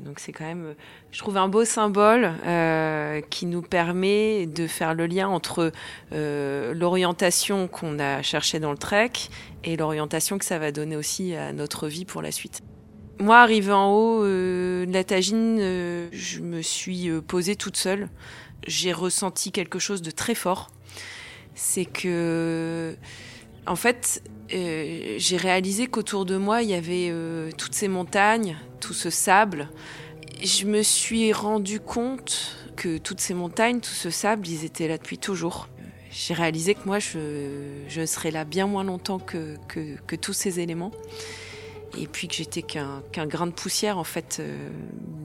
[0.00, 0.74] Donc c'est quand même,
[1.12, 5.72] je trouve, un beau symbole euh, qui nous permet de faire le lien entre
[6.12, 9.12] euh, l'orientation qu'on a cherchée dans le trek
[9.64, 12.62] et l'orientation que ça va donner aussi à notre vie pour la suite.
[13.18, 15.58] Moi, arrivé en haut euh, de la Tagine,
[16.12, 18.08] je me suis posée toute seule.
[18.66, 20.70] J'ai ressenti quelque chose de très fort.
[21.54, 22.96] C'est que,
[23.66, 28.56] en fait, euh, j'ai réalisé qu'autour de moi, il y avait euh, toutes ces montagnes,
[28.80, 29.68] tout ce sable.
[30.42, 34.98] Je me suis rendu compte que toutes ces montagnes, tout ce sable, ils étaient là
[34.98, 35.68] depuis toujours.
[36.10, 39.56] J'ai réalisé que moi, je, je serais là bien moins longtemps que,
[40.16, 40.92] tous ces éléments.
[41.98, 44.68] Et puis que j'étais qu'un grain de poussière, en fait, euh,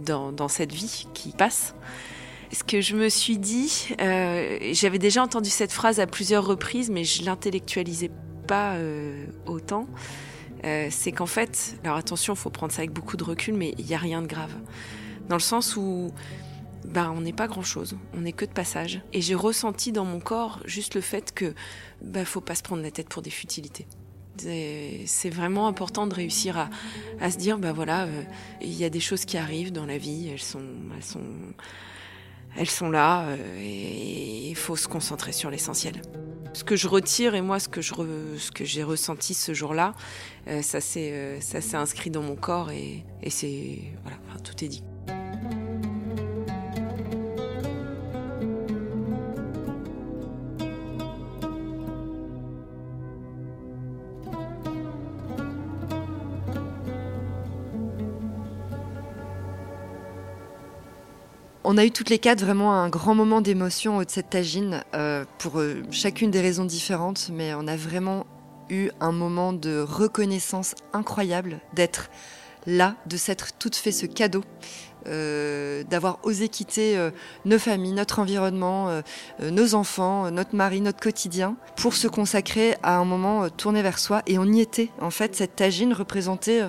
[0.06, 1.76] dans, cette vie qui passe.
[2.52, 3.90] Ce que je me suis dit,
[4.74, 8.10] j'avais déjà entendu cette phrase à plusieurs reprises, mais je l'intellectualisais
[8.54, 9.88] euh, autant,
[10.64, 13.86] euh, c'est qu'en fait, alors attention, faut prendre ça avec beaucoup de recul, mais il
[13.86, 14.54] n'y a rien de grave.
[15.30, 16.12] Dans le sens où
[16.86, 19.02] bah, on n'est pas grand chose, on n'est que de passage.
[19.14, 21.54] Et j'ai ressenti dans mon corps juste le fait que
[22.02, 23.88] bah, faut pas se prendre la tête pour des futilités.
[24.38, 26.70] C'est vraiment important de réussir à,
[27.20, 28.24] à se dire, bah voilà, euh,
[28.62, 30.64] il y a des choses qui arrivent dans la vie, elles sont,
[30.96, 31.20] elles sont,
[32.58, 33.28] elles sont là,
[33.60, 36.02] et il faut se concentrer sur l'essentiel.
[36.54, 37.94] Ce que je retire et moi ce que je
[38.38, 39.94] ce que j'ai ressenti ce jour-là,
[40.48, 44.64] euh, ça s'est euh, ça s'est inscrit dans mon corps et, et c'est voilà, tout
[44.64, 44.84] est dit.
[61.74, 64.84] On a eu toutes les quatre vraiment un grand moment d'émotion au de cette tagine,
[64.94, 68.26] euh, pour euh, chacune des raisons différentes, mais on a vraiment
[68.70, 72.10] eu un moment de reconnaissance incroyable d'être
[72.68, 74.44] là, de s'être toutes fait ce cadeau,
[75.08, 77.10] euh, d'avoir osé quitter
[77.46, 79.02] nos familles, notre environnement,
[79.42, 84.24] nos enfants, notre mari, notre quotidien, pour se consacrer à un moment tourné vers soi.
[84.28, 84.90] Et on y était.
[85.00, 86.64] En fait, cette tagine représentait,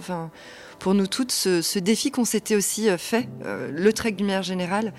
[0.83, 4.43] pour nous toutes ce, défi qu'on s'était aussi euh, fait, euh, le trek du meilleur
[4.43, 4.93] général.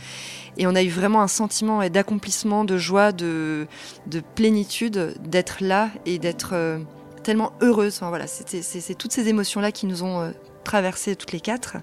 [0.57, 3.67] Et on a eu vraiment un sentiment d'accomplissement, de joie, de,
[4.33, 6.79] plénitude d'être là et d'être euh,
[7.23, 7.97] tellement heureuse.
[7.97, 11.75] Enfin, voilà, c'est toutes ces émotions-là qui nous ont traversées toutes les quatre.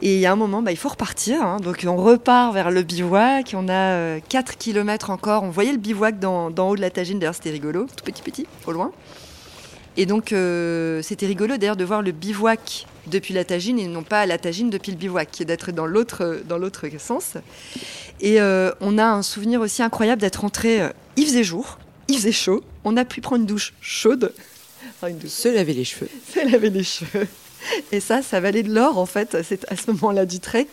[0.00, 1.42] Et il y a un moment, bah, il faut repartir.
[1.42, 1.58] Hein.
[1.58, 3.54] Donc on repart vers le bivouac.
[3.54, 5.42] On a 4 km encore.
[5.42, 7.18] On voyait le bivouac d'en haut de la tagine.
[7.18, 7.86] D'ailleurs, c'était rigolo.
[7.94, 8.90] Tout petit, petit, au loin.
[9.96, 14.02] Et donc, euh, c'était rigolo d'ailleurs de voir le bivouac depuis la tagine et non
[14.02, 17.34] pas la tagine depuis le bivouac, d'être dans l'autre, dans l'autre sens.
[18.20, 20.82] Et euh, on a un souvenir aussi incroyable d'être rentré.
[20.82, 21.78] Euh, il faisait jour,
[22.08, 24.34] il faisait chaud, on a pu prendre une douche chaude.
[24.90, 25.30] Enfin, une douche.
[25.30, 26.10] Se laver les cheveux.
[26.34, 27.26] Se laver les cheveux.
[27.90, 30.68] Et ça, ça valait de l'or en fait, c'est à ce moment-là du trek.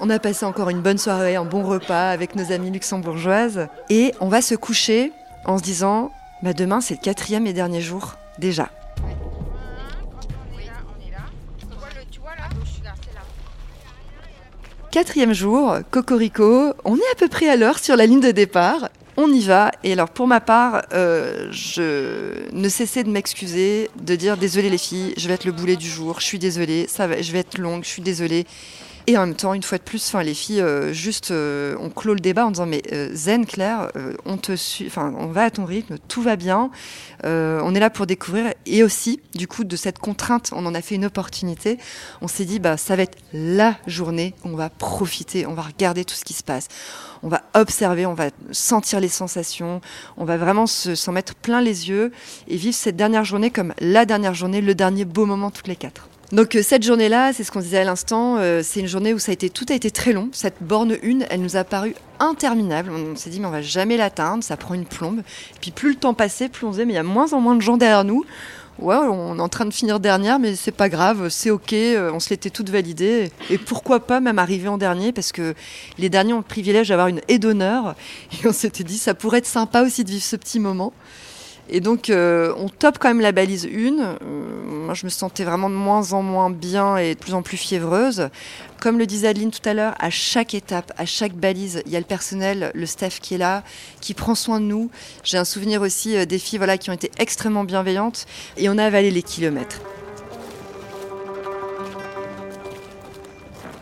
[0.00, 3.66] On a passé encore une bonne soirée, un bon repas avec nos amis luxembourgeoises.
[3.90, 5.10] Et on va se coucher
[5.44, 8.70] en se disant, bah demain c'est le quatrième et dernier jour déjà.
[14.90, 18.88] Quatrième jour, Cocorico, on est à peu près à l'heure sur la ligne de départ.
[19.18, 19.70] On y va.
[19.84, 24.78] Et alors, pour ma part, euh, je ne cessais de m'excuser, de dire désolé les
[24.78, 27.40] filles, je vais être le boulet du jour, je suis désolée, ça va, je vais
[27.40, 28.46] être longue, je suis désolée.
[29.08, 31.88] Et en même temps, une fois de plus, enfin, les filles, euh, juste, euh, on
[31.88, 33.90] clôt le débat en disant mais euh, zen, Claire,
[34.26, 34.52] on te
[34.86, 36.70] enfin, on va à ton rythme, tout va bien,
[37.24, 38.52] on est là pour découvrir.
[38.66, 41.78] Et aussi, du coup, de cette contrainte, on en a fait une opportunité.
[42.20, 46.04] On s'est dit bah ça va être la journée, on va profiter, on va regarder
[46.04, 46.68] tout ce qui se passe,
[47.22, 49.80] on va observer, on va sentir les sensations,
[50.18, 52.12] on va vraiment s'en mettre plein les yeux
[52.46, 55.76] et vivre cette dernière journée comme la dernière journée, le dernier beau moment toutes les
[55.76, 56.10] quatre.
[56.30, 59.18] Donc euh, cette journée-là, c'est ce qu'on disait à l'instant, euh, c'est une journée où
[59.18, 60.28] ça a été, tout a été très long.
[60.32, 62.90] Cette borne 1, elle nous a paru interminable.
[62.90, 65.20] On s'est dit mais on va jamais l'atteindre, ça prend une plombe.
[65.20, 67.40] Et puis plus le temps passait, plus on disait mais il y a moins en
[67.40, 68.26] moins de gens derrière nous.
[68.78, 72.12] Ouais, on est en train de finir dernière, mais c'est pas grave, c'est ok, euh,
[72.12, 73.32] on se l'était toutes validées.
[73.50, 75.54] Et pourquoi pas même arriver en dernier, parce que
[75.98, 77.96] les derniers ont le privilège d'avoir une haie d'honneur.
[78.32, 80.92] Et on s'était dit, ça pourrait être sympa aussi de vivre ce petit moment.
[81.70, 83.68] Et donc, euh, on top quand même la balise 1.
[83.68, 84.16] Euh,
[84.64, 87.58] moi, je me sentais vraiment de moins en moins bien et de plus en plus
[87.58, 88.30] fiévreuse.
[88.80, 91.96] Comme le disait Adeline tout à l'heure, à chaque étape, à chaque balise, il y
[91.96, 93.64] a le personnel, le staff qui est là,
[94.00, 94.90] qui prend soin de nous.
[95.24, 98.26] J'ai un souvenir aussi euh, des filles voilà, qui ont été extrêmement bienveillantes.
[98.56, 99.80] Et on a avalé les kilomètres.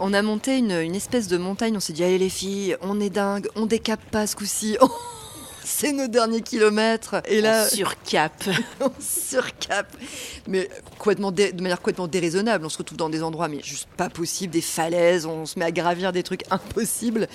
[0.01, 3.09] On a monté une, espèce de montagne, on s'est dit, allez les filles, on est
[3.09, 4.77] dingue, on décape pas ce coup-ci.
[5.67, 7.17] c'est nos derniers kilomètres.
[7.27, 8.33] Et là, surcap.
[8.81, 9.89] on surcap.
[10.49, 12.65] Mais complètement de manière complètement déraisonnable.
[12.65, 15.65] On se retrouve dans des endroits, mais juste pas possible, des falaises, on se met
[15.65, 17.27] à gravir des trucs impossibles.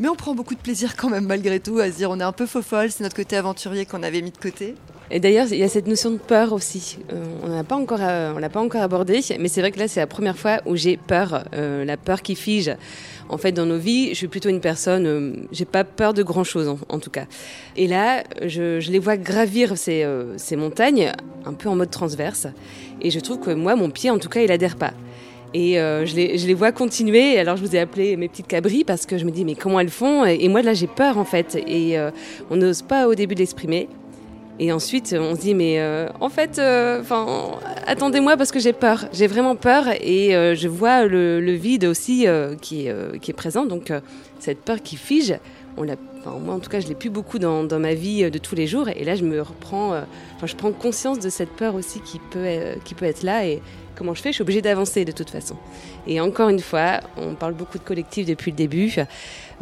[0.00, 2.24] Mais on prend beaucoup de plaisir quand même malgré tout à se dire on est
[2.24, 4.74] un peu faux folle, c'est notre côté aventurier qu'on avait mis de côté.
[5.14, 6.96] Et d'ailleurs, il y a cette notion de peur aussi.
[7.12, 9.78] Euh, on n'a pas encore, euh, on l'a pas encore abordé, mais c'est vrai que
[9.78, 12.74] là, c'est la première fois où j'ai peur, euh, la peur qui fige.
[13.28, 16.44] En fait, dans nos vies, je suis plutôt une personne, j'ai pas peur de grand
[16.44, 17.24] chose en, tout cas.
[17.76, 21.12] Et là, je, je les vois gravir ces, ces montagnes,
[21.46, 22.46] un peu en mode transverse,
[23.00, 24.92] et je trouve que moi, mon pied, en tout cas, il adhère pas.
[25.54, 27.38] Et je, les, je, les, vois continuer.
[27.38, 29.80] Alors je vous ai appelé mes petites cabris parce que je me dis mais comment
[29.80, 30.24] elles font?
[30.24, 31.56] Et moi là j'ai peur en fait.
[31.66, 31.96] Et
[32.50, 33.88] on n'ose pas au début l'exprimer.
[34.58, 38.72] Et ensuite, on se dit, mais euh, en fait, euh, enfin, attendez-moi parce que j'ai
[38.72, 39.06] peur.
[39.12, 42.26] J'ai vraiment peur et euh, je vois le, vide aussi
[42.60, 43.64] qui, est, qui est présent.
[43.64, 43.92] Donc,
[44.38, 45.34] cette peur qui fige,
[45.76, 48.54] on l'a, moi en tout cas, je l'ai plus beaucoup dans, ma vie de tous
[48.54, 48.88] les jours.
[48.88, 49.88] Et là, je me reprends,
[50.36, 52.46] enfin, je prends conscience de cette peur aussi qui peut,
[52.84, 53.46] qui peut être là.
[53.46, 53.60] Et
[53.96, 54.30] comment je fais?
[54.30, 55.56] Je suis obligée d'avancer de toute façon.
[56.06, 58.94] Et encore une fois, on parle beaucoup de collectif depuis le début.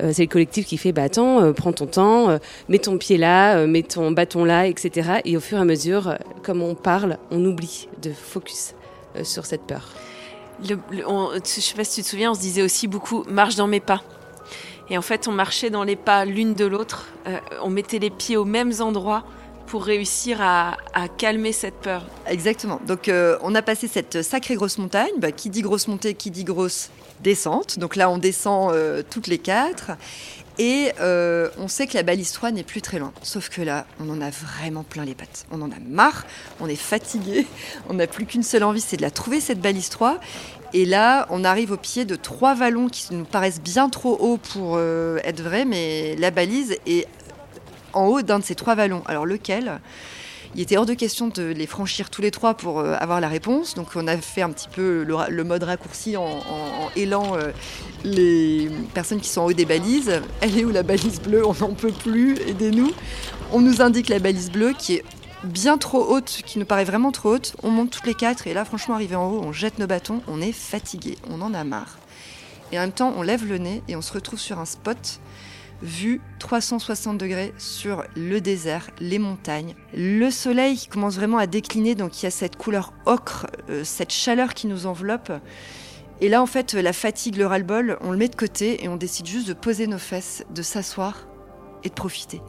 [0.03, 2.97] Euh, c'est le collectif qui fait bah attends, euh, prends ton temps, euh, mets ton
[2.99, 5.21] pied là, mets ton bâton là, etc.
[5.25, 8.75] Et au fur et à mesure, comme on parle, on oublie de focus
[9.23, 9.93] sur cette peur.
[10.69, 13.57] Le, ne je sais pas si tu te souviens, on se disait aussi beaucoup marche
[13.57, 14.03] dans mes pas.
[14.91, 17.07] Et en fait, on marchait dans les pas l'une de l'autre.
[17.63, 19.25] on mettait les pieds aux mêmes endroits
[19.67, 20.77] pour réussir à,
[21.17, 22.05] calmer cette peur.
[22.27, 22.81] Exactement.
[22.87, 23.09] Donc,
[23.43, 25.13] on a passé cette sacrée grosse montagne.
[25.19, 26.91] Bah, qui dit grosse montée, qui dit grosse
[27.23, 27.79] descente.
[27.79, 29.93] Donc là, on descend euh, toutes les quatre.
[30.59, 33.13] Et euh, on sait que la balise 3 n'est plus très loin.
[33.23, 35.47] Sauf que là, on en a vraiment plein les pattes.
[35.51, 36.27] On en a marre,
[36.61, 37.47] on est fatigué,
[37.89, 40.19] on n'a plus qu'une seule envie, c'est de la trouver cette balise 3.
[40.73, 44.39] Et là, on arrive au pied de trois vallons qui nous paraissent bien trop hauts
[44.39, 47.07] pour euh, être vrais, mais la balise est
[47.93, 49.03] en haut d'un de ces trois vallons.
[49.07, 49.81] Alors lequel?
[50.57, 53.29] Il était hors de question de les franchir tous les trois pour euh, avoir la
[53.29, 53.75] réponse.
[53.75, 57.53] Donc on a fait un petit peu le, mode raccourci en, en, euh,
[58.03, 60.21] les personnes qui sont en haut des balises.
[60.41, 61.47] Elle est où la balise bleue?
[61.47, 62.91] On n'en peut plus, aidez-nous.
[63.53, 65.05] On nous indique la balise bleue qui est
[65.45, 67.57] bien trop haute, qui nous paraît vraiment trop haute.
[67.63, 70.23] On monte toutes les quatre et là franchement arrivé en haut, on jette nos bâtons,
[70.29, 71.99] on est fatigué, on en a marre.
[72.73, 75.21] Et en même temps, on lève le nez et on se retrouve sur un spot
[75.83, 81.95] vue 360 degrés sur le désert, les montagnes, le soleil qui commence vraiment à décliner,
[81.95, 85.33] donc il y a cette couleur ocre, euh, cette chaleur qui nous enveloppe.
[86.21, 88.97] Et là, en fait, la fatigue, le ras-le-bol, on le met de côté et on
[88.97, 91.27] décide juste de poser nos fesses, de s'asseoir
[91.83, 92.43] et de profiter.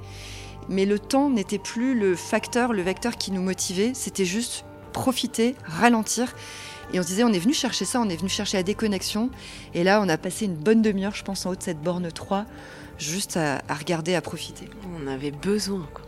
[0.70, 5.56] Mais le temps n'était plus le facteur, le vecteur qui nous motivait, c'était juste profiter,
[5.66, 6.34] ralentir.
[6.94, 9.30] Et on se disait, on est venu chercher ça, on est venu chercher la déconnexion.
[9.74, 12.12] Et là, on a passé une bonne demi-heure, je pense, en haut de cette borne
[12.12, 12.46] 3,
[12.98, 14.70] juste à, regarder, à profiter.
[15.02, 16.06] On avait besoin, quoi.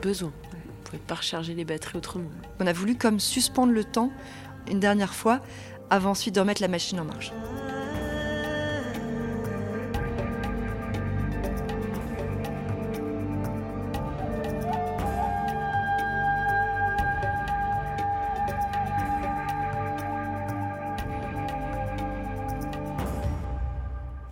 [0.00, 0.32] Besoin.
[0.52, 2.30] On pouvait pas recharger les batteries autrement.
[2.58, 4.10] On a voulu comme suspendre le temps
[4.70, 5.40] une dernière fois
[5.90, 7.32] avant ensuite de remettre la machine en marche.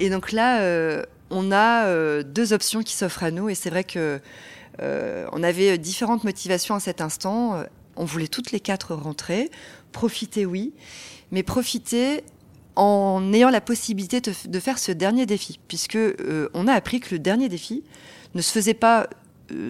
[0.01, 3.51] Et donc là, euh, on a euh, deux options qui s'offrent à nous.
[3.51, 4.21] Et c'est vrai que
[4.83, 7.63] euh, on avait différentes motivations à cet instant.
[7.97, 9.51] On voulait toutes les quatre rentrer,
[9.93, 10.73] profiter oui,
[11.31, 12.25] mais profiter
[12.77, 15.99] en ayant la possibilité de, faire ce dernier défi, puisque
[16.55, 17.85] on a appris que le dernier défi
[18.35, 19.11] ne se faisait pas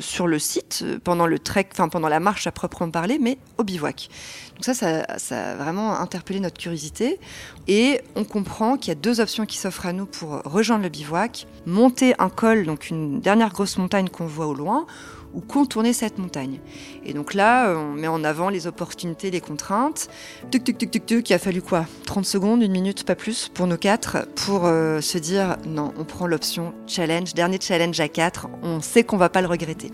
[0.00, 3.38] sur le site euh, pendant le trek, enfin pendant la marche à proprement parler, mais
[3.58, 4.08] au bivouac.
[4.56, 4.74] Donc ça,
[5.18, 7.18] ça, a vraiment interpellé notre curiosité
[7.66, 10.90] et on comprend qu'il y a deux options qui s'offrent à nous pour rejoindre le
[10.90, 14.86] bivouac monter un col, donc une dernière grosse montagne qu'on voit au loin,
[15.34, 16.60] ou contourner cette montagne.
[17.04, 20.08] Et donc là, on met en avant les opportunités, les contraintes.
[20.50, 21.86] Tuc, tuc, tuc, tuc, tuc, il a fallu quoi?
[22.06, 26.04] 30 secondes, une minute, pas plus, pour nos quatre, pour euh, se dire non, on
[26.04, 29.90] prend l'option challenge, dernier challenge à quatre, on sait qu'on va pas le regretter.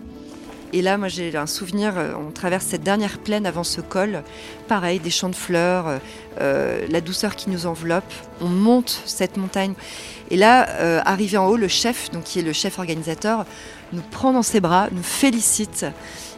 [0.73, 4.23] Et là, moi, j'ai un souvenir, euh, on traverse cette dernière plaine avant ce col,
[4.67, 5.99] pareil, des champs de fleurs,
[6.41, 9.75] euh, la douceur qui nous enveloppe, on monte cette montagne.
[10.29, 13.45] Et là, arrivé en haut, le chef, donc qui est le chef organisateur,
[13.93, 15.85] nous prend dans ses bras, nous félicite.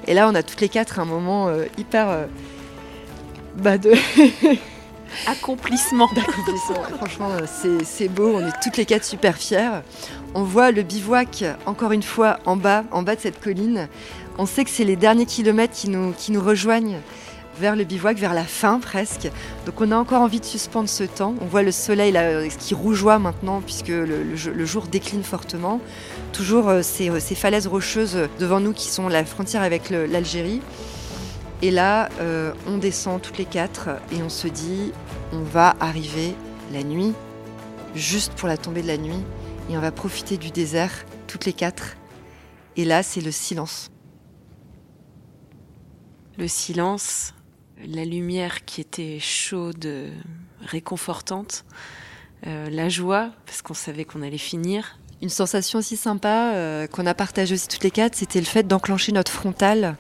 [0.08, 2.10] Et là, on a toutes les quatre un moment euh, hyper.
[2.10, 2.26] Euh,
[3.58, 3.92] bah de.
[5.28, 6.08] Accomplissement.
[6.16, 6.84] D'accomplissement.
[6.98, 7.30] Franchement,
[7.84, 8.36] c'est beau.
[8.36, 9.82] On est toutes les quatre super fiers.
[10.36, 13.88] On voit le bivouac, encore une fois, en bas, en bas de cette colline.
[14.38, 17.00] On sait que c'est les derniers kilomètres qui nous, qui nous rejoignent
[17.60, 19.30] vers le bivouac, vers la fin presque.
[19.66, 21.36] Donc on a encore envie de suspendre ce temps.
[21.42, 25.82] On voit le soleil là, qui rougeoie maintenant puisque le, jour décline fortement.
[26.34, 30.62] Toujours ces, ces, falaises rocheuses devant nous qui sont la frontière avec l'Algérie.
[31.62, 32.10] Et là,
[32.68, 34.92] on descend toutes les quatre et on se dit,
[35.34, 36.36] on va arriver
[36.72, 37.14] la nuit,
[37.96, 39.24] juste pour la tombée de la nuit,
[39.70, 40.92] et on va profiter du désert
[41.28, 41.98] toutes les quatre.
[42.76, 43.90] Et là, c'est le silence.
[46.38, 47.34] Le silence,
[47.86, 49.88] la lumière qui était chaude,
[50.62, 51.66] réconfortante,
[52.48, 54.98] euh, la joie, parce qu'on savait qu'on allait finir.
[55.22, 58.64] Une sensation aussi sympa euh, qu'on a partagée aussi toutes les quatre, c'était le fait
[58.64, 59.98] d'enclencher notre frontale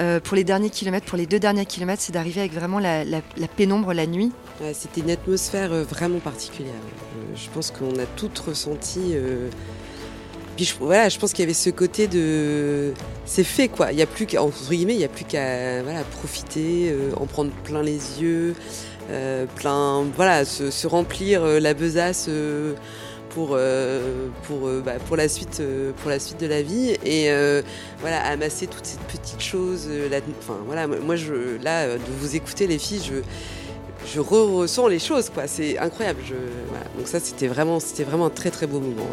[0.00, 3.04] euh, pour les derniers kilomètres, pour les deux derniers kilomètres, c'est d'arriver avec vraiment la,
[3.56, 4.32] pénombre la nuit.
[4.72, 6.74] C'était une atmosphère vraiment particulière.
[6.74, 9.14] Euh, je pense qu'on a toutes ressenti.
[10.56, 12.92] Puis je, voilà, je pense qu'il y avait ce côté de,
[13.26, 13.92] c'est fait quoi.
[13.92, 15.82] Il y a plus qu'à entre guillemets, il y a plus qu'à
[16.12, 18.54] profiter, en prendre plein les yeux,
[19.56, 22.28] plein voilà se, remplir la besace
[23.34, 24.82] pour, euh, euh,
[25.16, 27.28] la suite, euh, pour la suite de la vie et
[28.00, 29.88] voilà, amasser toutes ces petites choses.
[30.38, 30.58] enfin,
[31.02, 33.14] moi, je, là, de vous écouter, les filles, je,
[34.14, 35.46] je ressens les choses, quoi.
[35.46, 36.20] C'est incroyable.
[36.96, 39.06] Donc ça, c'était vraiment, c'était vraiment un très très beau moment.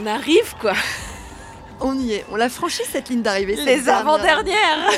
[0.00, 0.74] On arrive quoi.
[1.80, 3.56] On y est, on l'a franchi cette ligne d'arrivée.
[3.56, 4.88] Les avant-dernières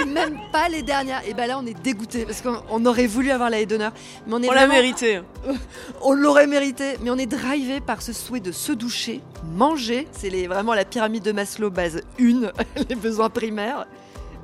[0.00, 1.26] Et même pas les dernières.
[1.26, 3.92] Et ben là on est dégoûté parce qu'on aurait voulu avoir la haie d'honneur.
[4.26, 5.20] Mais on l'a mérité.
[6.02, 9.22] on l'aurait mérité, mais on est drivé par ce souhait de se doucher,
[9.54, 10.06] manger.
[10.12, 12.52] C'est vraiment la pyramide de Maslow base 1,
[12.88, 13.86] les besoins primaires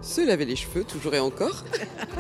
[0.01, 1.65] se laver les cheveux, toujours et encore.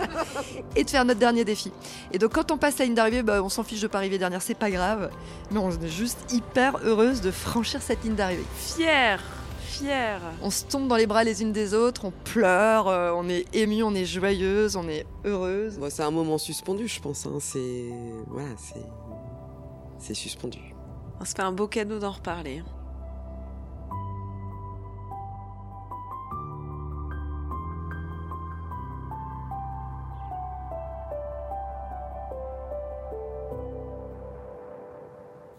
[0.77, 1.73] et de faire notre dernier défi.
[2.13, 4.19] Et donc quand on passe la ligne d'arrivée, bah, on s'en fiche de pas arriver
[4.19, 5.11] dernière, c'est pas grave.
[5.51, 8.45] Mais on est juste hyper heureuse de franchir cette ligne d'arrivée.
[8.57, 9.23] Fière
[9.69, 10.21] fière.
[10.43, 13.45] On se tombe dans les bras les unes des autres, on pleure, euh, on est
[13.55, 15.79] ému, on est joyeuse, on est heureuse.
[15.91, 17.27] c'est un moment suspendu, je pense.
[17.27, 17.39] Hein.
[17.39, 17.85] C'est
[18.27, 18.83] voilà, c'est
[19.99, 20.59] c'est suspendu.
[21.21, 22.63] On se fait un beau cadeau d'en reparler.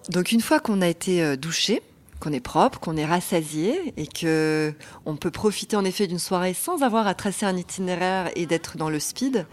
[0.09, 1.83] Donc une fois qu'on a été euh, douché,
[2.19, 4.73] qu'on est propre, qu'on est rassasié et que
[5.05, 8.75] on peut profiter en effet d'une soirée sans avoir à tracer un itinéraire et d'être
[8.75, 9.45] dans le speed,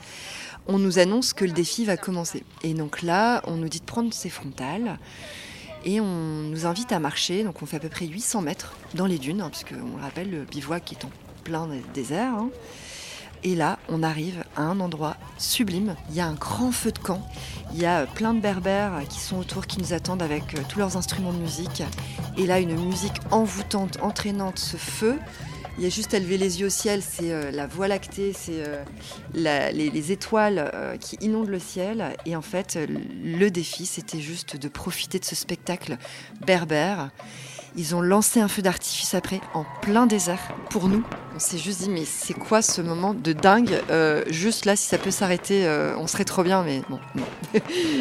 [0.66, 2.42] on nous annonce que le défi va commencer.
[2.62, 4.98] Et donc là, on nous dit de prendre ses frontales
[5.84, 7.44] et on nous invite à marcher.
[7.44, 10.02] Donc on fait à peu près 800 mètres dans les dunes, hein, puisque on le
[10.02, 11.10] rappelle, le bivouac est en
[11.44, 12.32] plein désert.
[12.32, 12.50] Hein.
[13.46, 15.94] Et là, on arrive à un endroit sublime.
[16.10, 17.24] Il y a un grand feu de camp.
[17.72, 20.80] Il y a plein de berbères qui sont autour, qui nous attendent avec euh, tous
[20.80, 21.84] leurs instruments de musique.
[22.36, 25.16] Et là, une musique envoûtante, entraînante, ce feu.
[25.78, 28.32] Il y a juste à lever les yeux au ciel, c'est euh, la voie lactée,
[28.32, 28.82] c'est euh,
[29.32, 32.16] les, étoiles qui inondent le ciel.
[32.24, 32.76] Et en fait,
[33.22, 35.98] le défi, c'était juste de profiter de ce spectacle
[36.44, 37.10] berbère.
[37.78, 41.04] Ils ont lancé un feu d'artifice après, en plein désert, pour nous.
[41.34, 44.86] On s'est juste dit, mais c'est quoi ce moment de dingue euh, Juste là, si
[44.86, 47.26] ça peut s'arrêter, euh, on serait trop bien, mais bon, non.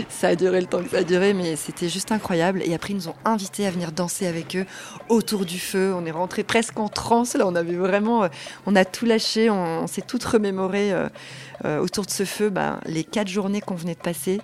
[0.10, 2.62] ça a duré le temps que ça a duré, mais c'était juste incroyable.
[2.64, 4.66] Et après, ils nous ont invités à venir danser avec eux
[5.10, 5.94] autour du feu.
[5.94, 8.28] On est rentré presque en transe, là, on avait vraiment, euh,
[8.66, 10.94] on a tout lâché, on, s'est tout remémoré
[11.64, 14.42] autour de ce feu, ben, les quatre journées qu'on venait de passer,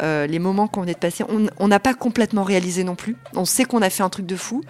[0.00, 1.24] les moments qu'on venait de passer.
[1.58, 3.16] On n'a pas complètement réalisé non plus.
[3.34, 4.62] On sait qu'on a fait un truc de fou,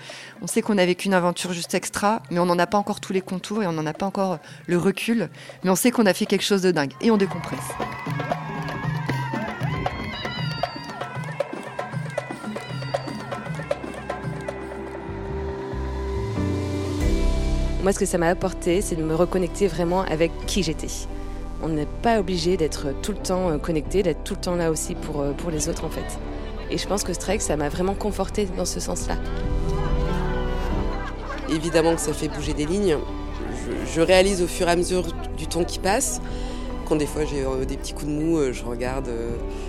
[0.42, 3.00] on sait qu'on a vécu une aventure juste extra, mais on n'en a pas encore
[3.00, 5.28] tous les contours et on n'en a pas encore le recul.
[5.64, 7.58] Mais on sait qu'on a fait quelque chose de dingue et on décompresse.
[17.82, 20.88] Moi, ce que ça m'a apporté, c'est de me reconnecter vraiment avec qui j'étais.
[21.62, 24.70] On n'est pas obligé d'être tout le temps euh, connecté, d'être tout le temps là
[24.70, 26.18] aussi pour, euh, pour les autres en fait.
[26.70, 29.16] Et je pense que trek, ça m'a vraiment conforté dans ce sens-là.
[31.48, 32.98] Évidemment que ça fait bouger des lignes.
[33.94, 35.04] Je, réalise au fur et à mesure
[35.36, 36.20] du temps qui passe.
[36.86, 39.08] Quand des fois j'ai euh, des petits coups de mou, je regarde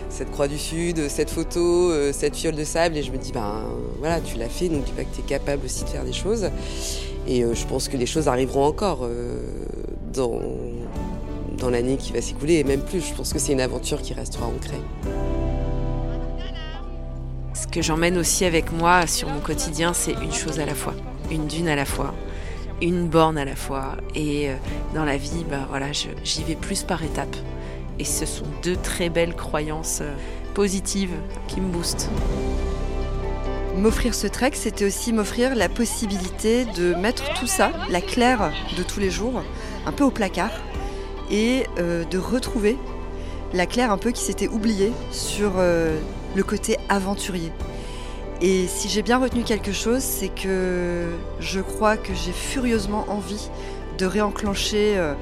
[0.09, 3.63] cette croix du sud, cette photo, cette fiole de sable et je me dis ben
[3.99, 6.13] voilà tu l'as fait, donc dis pas que tu es capable aussi de faire des
[6.13, 6.49] choses.
[7.27, 9.07] Et je pense que les choses arriveront encore
[10.13, 10.39] dans,
[11.57, 13.01] dans l'année qui va s'écouler et même plus.
[13.01, 14.81] Je pense que c'est une aventure qui restera ancrée.
[17.53, 20.93] Ce que j'emmène aussi avec moi sur mon quotidien, c'est une chose à la fois
[21.31, 22.13] une dune à la fois,
[22.81, 23.97] une borne à la fois.
[24.15, 24.55] Et euh,
[24.93, 27.35] dans la vie, bah, voilà, j'y vais plus par étapes.
[27.99, 30.13] Et ce sont deux très belles croyances euh,
[30.53, 31.13] positives
[31.47, 32.09] qui me boostent.
[33.75, 38.81] M'offrir ce trek, c'était aussi m'offrir la possibilité de mettre tout ça, la claire de
[38.81, 39.43] tous les jours,
[39.85, 40.49] un peu au placard,
[41.29, 42.77] et euh, de retrouver
[43.53, 45.97] la Claire un peu qui s'était oubliée sur euh,
[46.35, 47.51] le côté aventurier.
[48.41, 51.05] Et si j'ai bien retenu quelque chose, c'est que
[51.39, 53.49] je crois que j'ai furieusement envie
[53.97, 55.15] de réenclencher euh,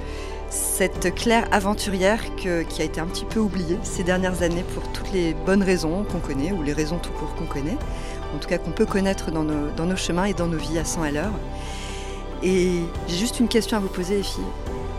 [0.49, 5.12] cette Claire aventurière qui a été un petit peu oubliée ces dernières années pour toutes
[5.12, 7.78] les bonnes raisons qu'on connaît, ou les raisons tout court qu'on connaît,
[8.34, 11.03] en tout cas qu'on peut connaître dans nos, chemins et dans nos vies à 100
[11.03, 11.34] à l'heure.
[12.43, 14.43] Et j'ai juste une question à vous poser les filles.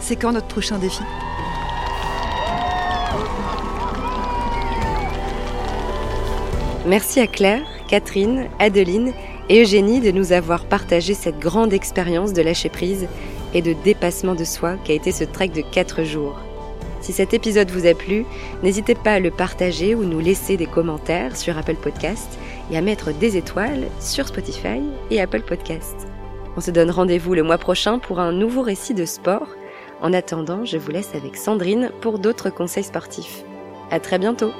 [0.00, 1.02] C'est quand notre prochain défi
[6.86, 9.12] Merci à Claire, Catherine, Adeline
[9.48, 13.08] et Eugénie de nous avoir partagé cette grande expérience de lâcher prise
[13.54, 16.38] et de dépassement de soi qu'a été ce trek de 4 jours.
[17.00, 18.24] Si cet épisode vous a plu,
[18.62, 22.38] n'hésitez pas à le partager ou nous laisser des commentaires sur Apple Podcast
[22.70, 24.80] et à mettre des étoiles sur Spotify
[25.10, 26.08] et Apple Podcast.
[26.56, 29.48] On se donne rendez-vous le mois prochain pour un nouveau récit de sport.
[30.02, 33.44] En attendant, je vous laisse avec Sandrine pour d'autres conseils sportifs.
[33.90, 34.52] À très bientôt!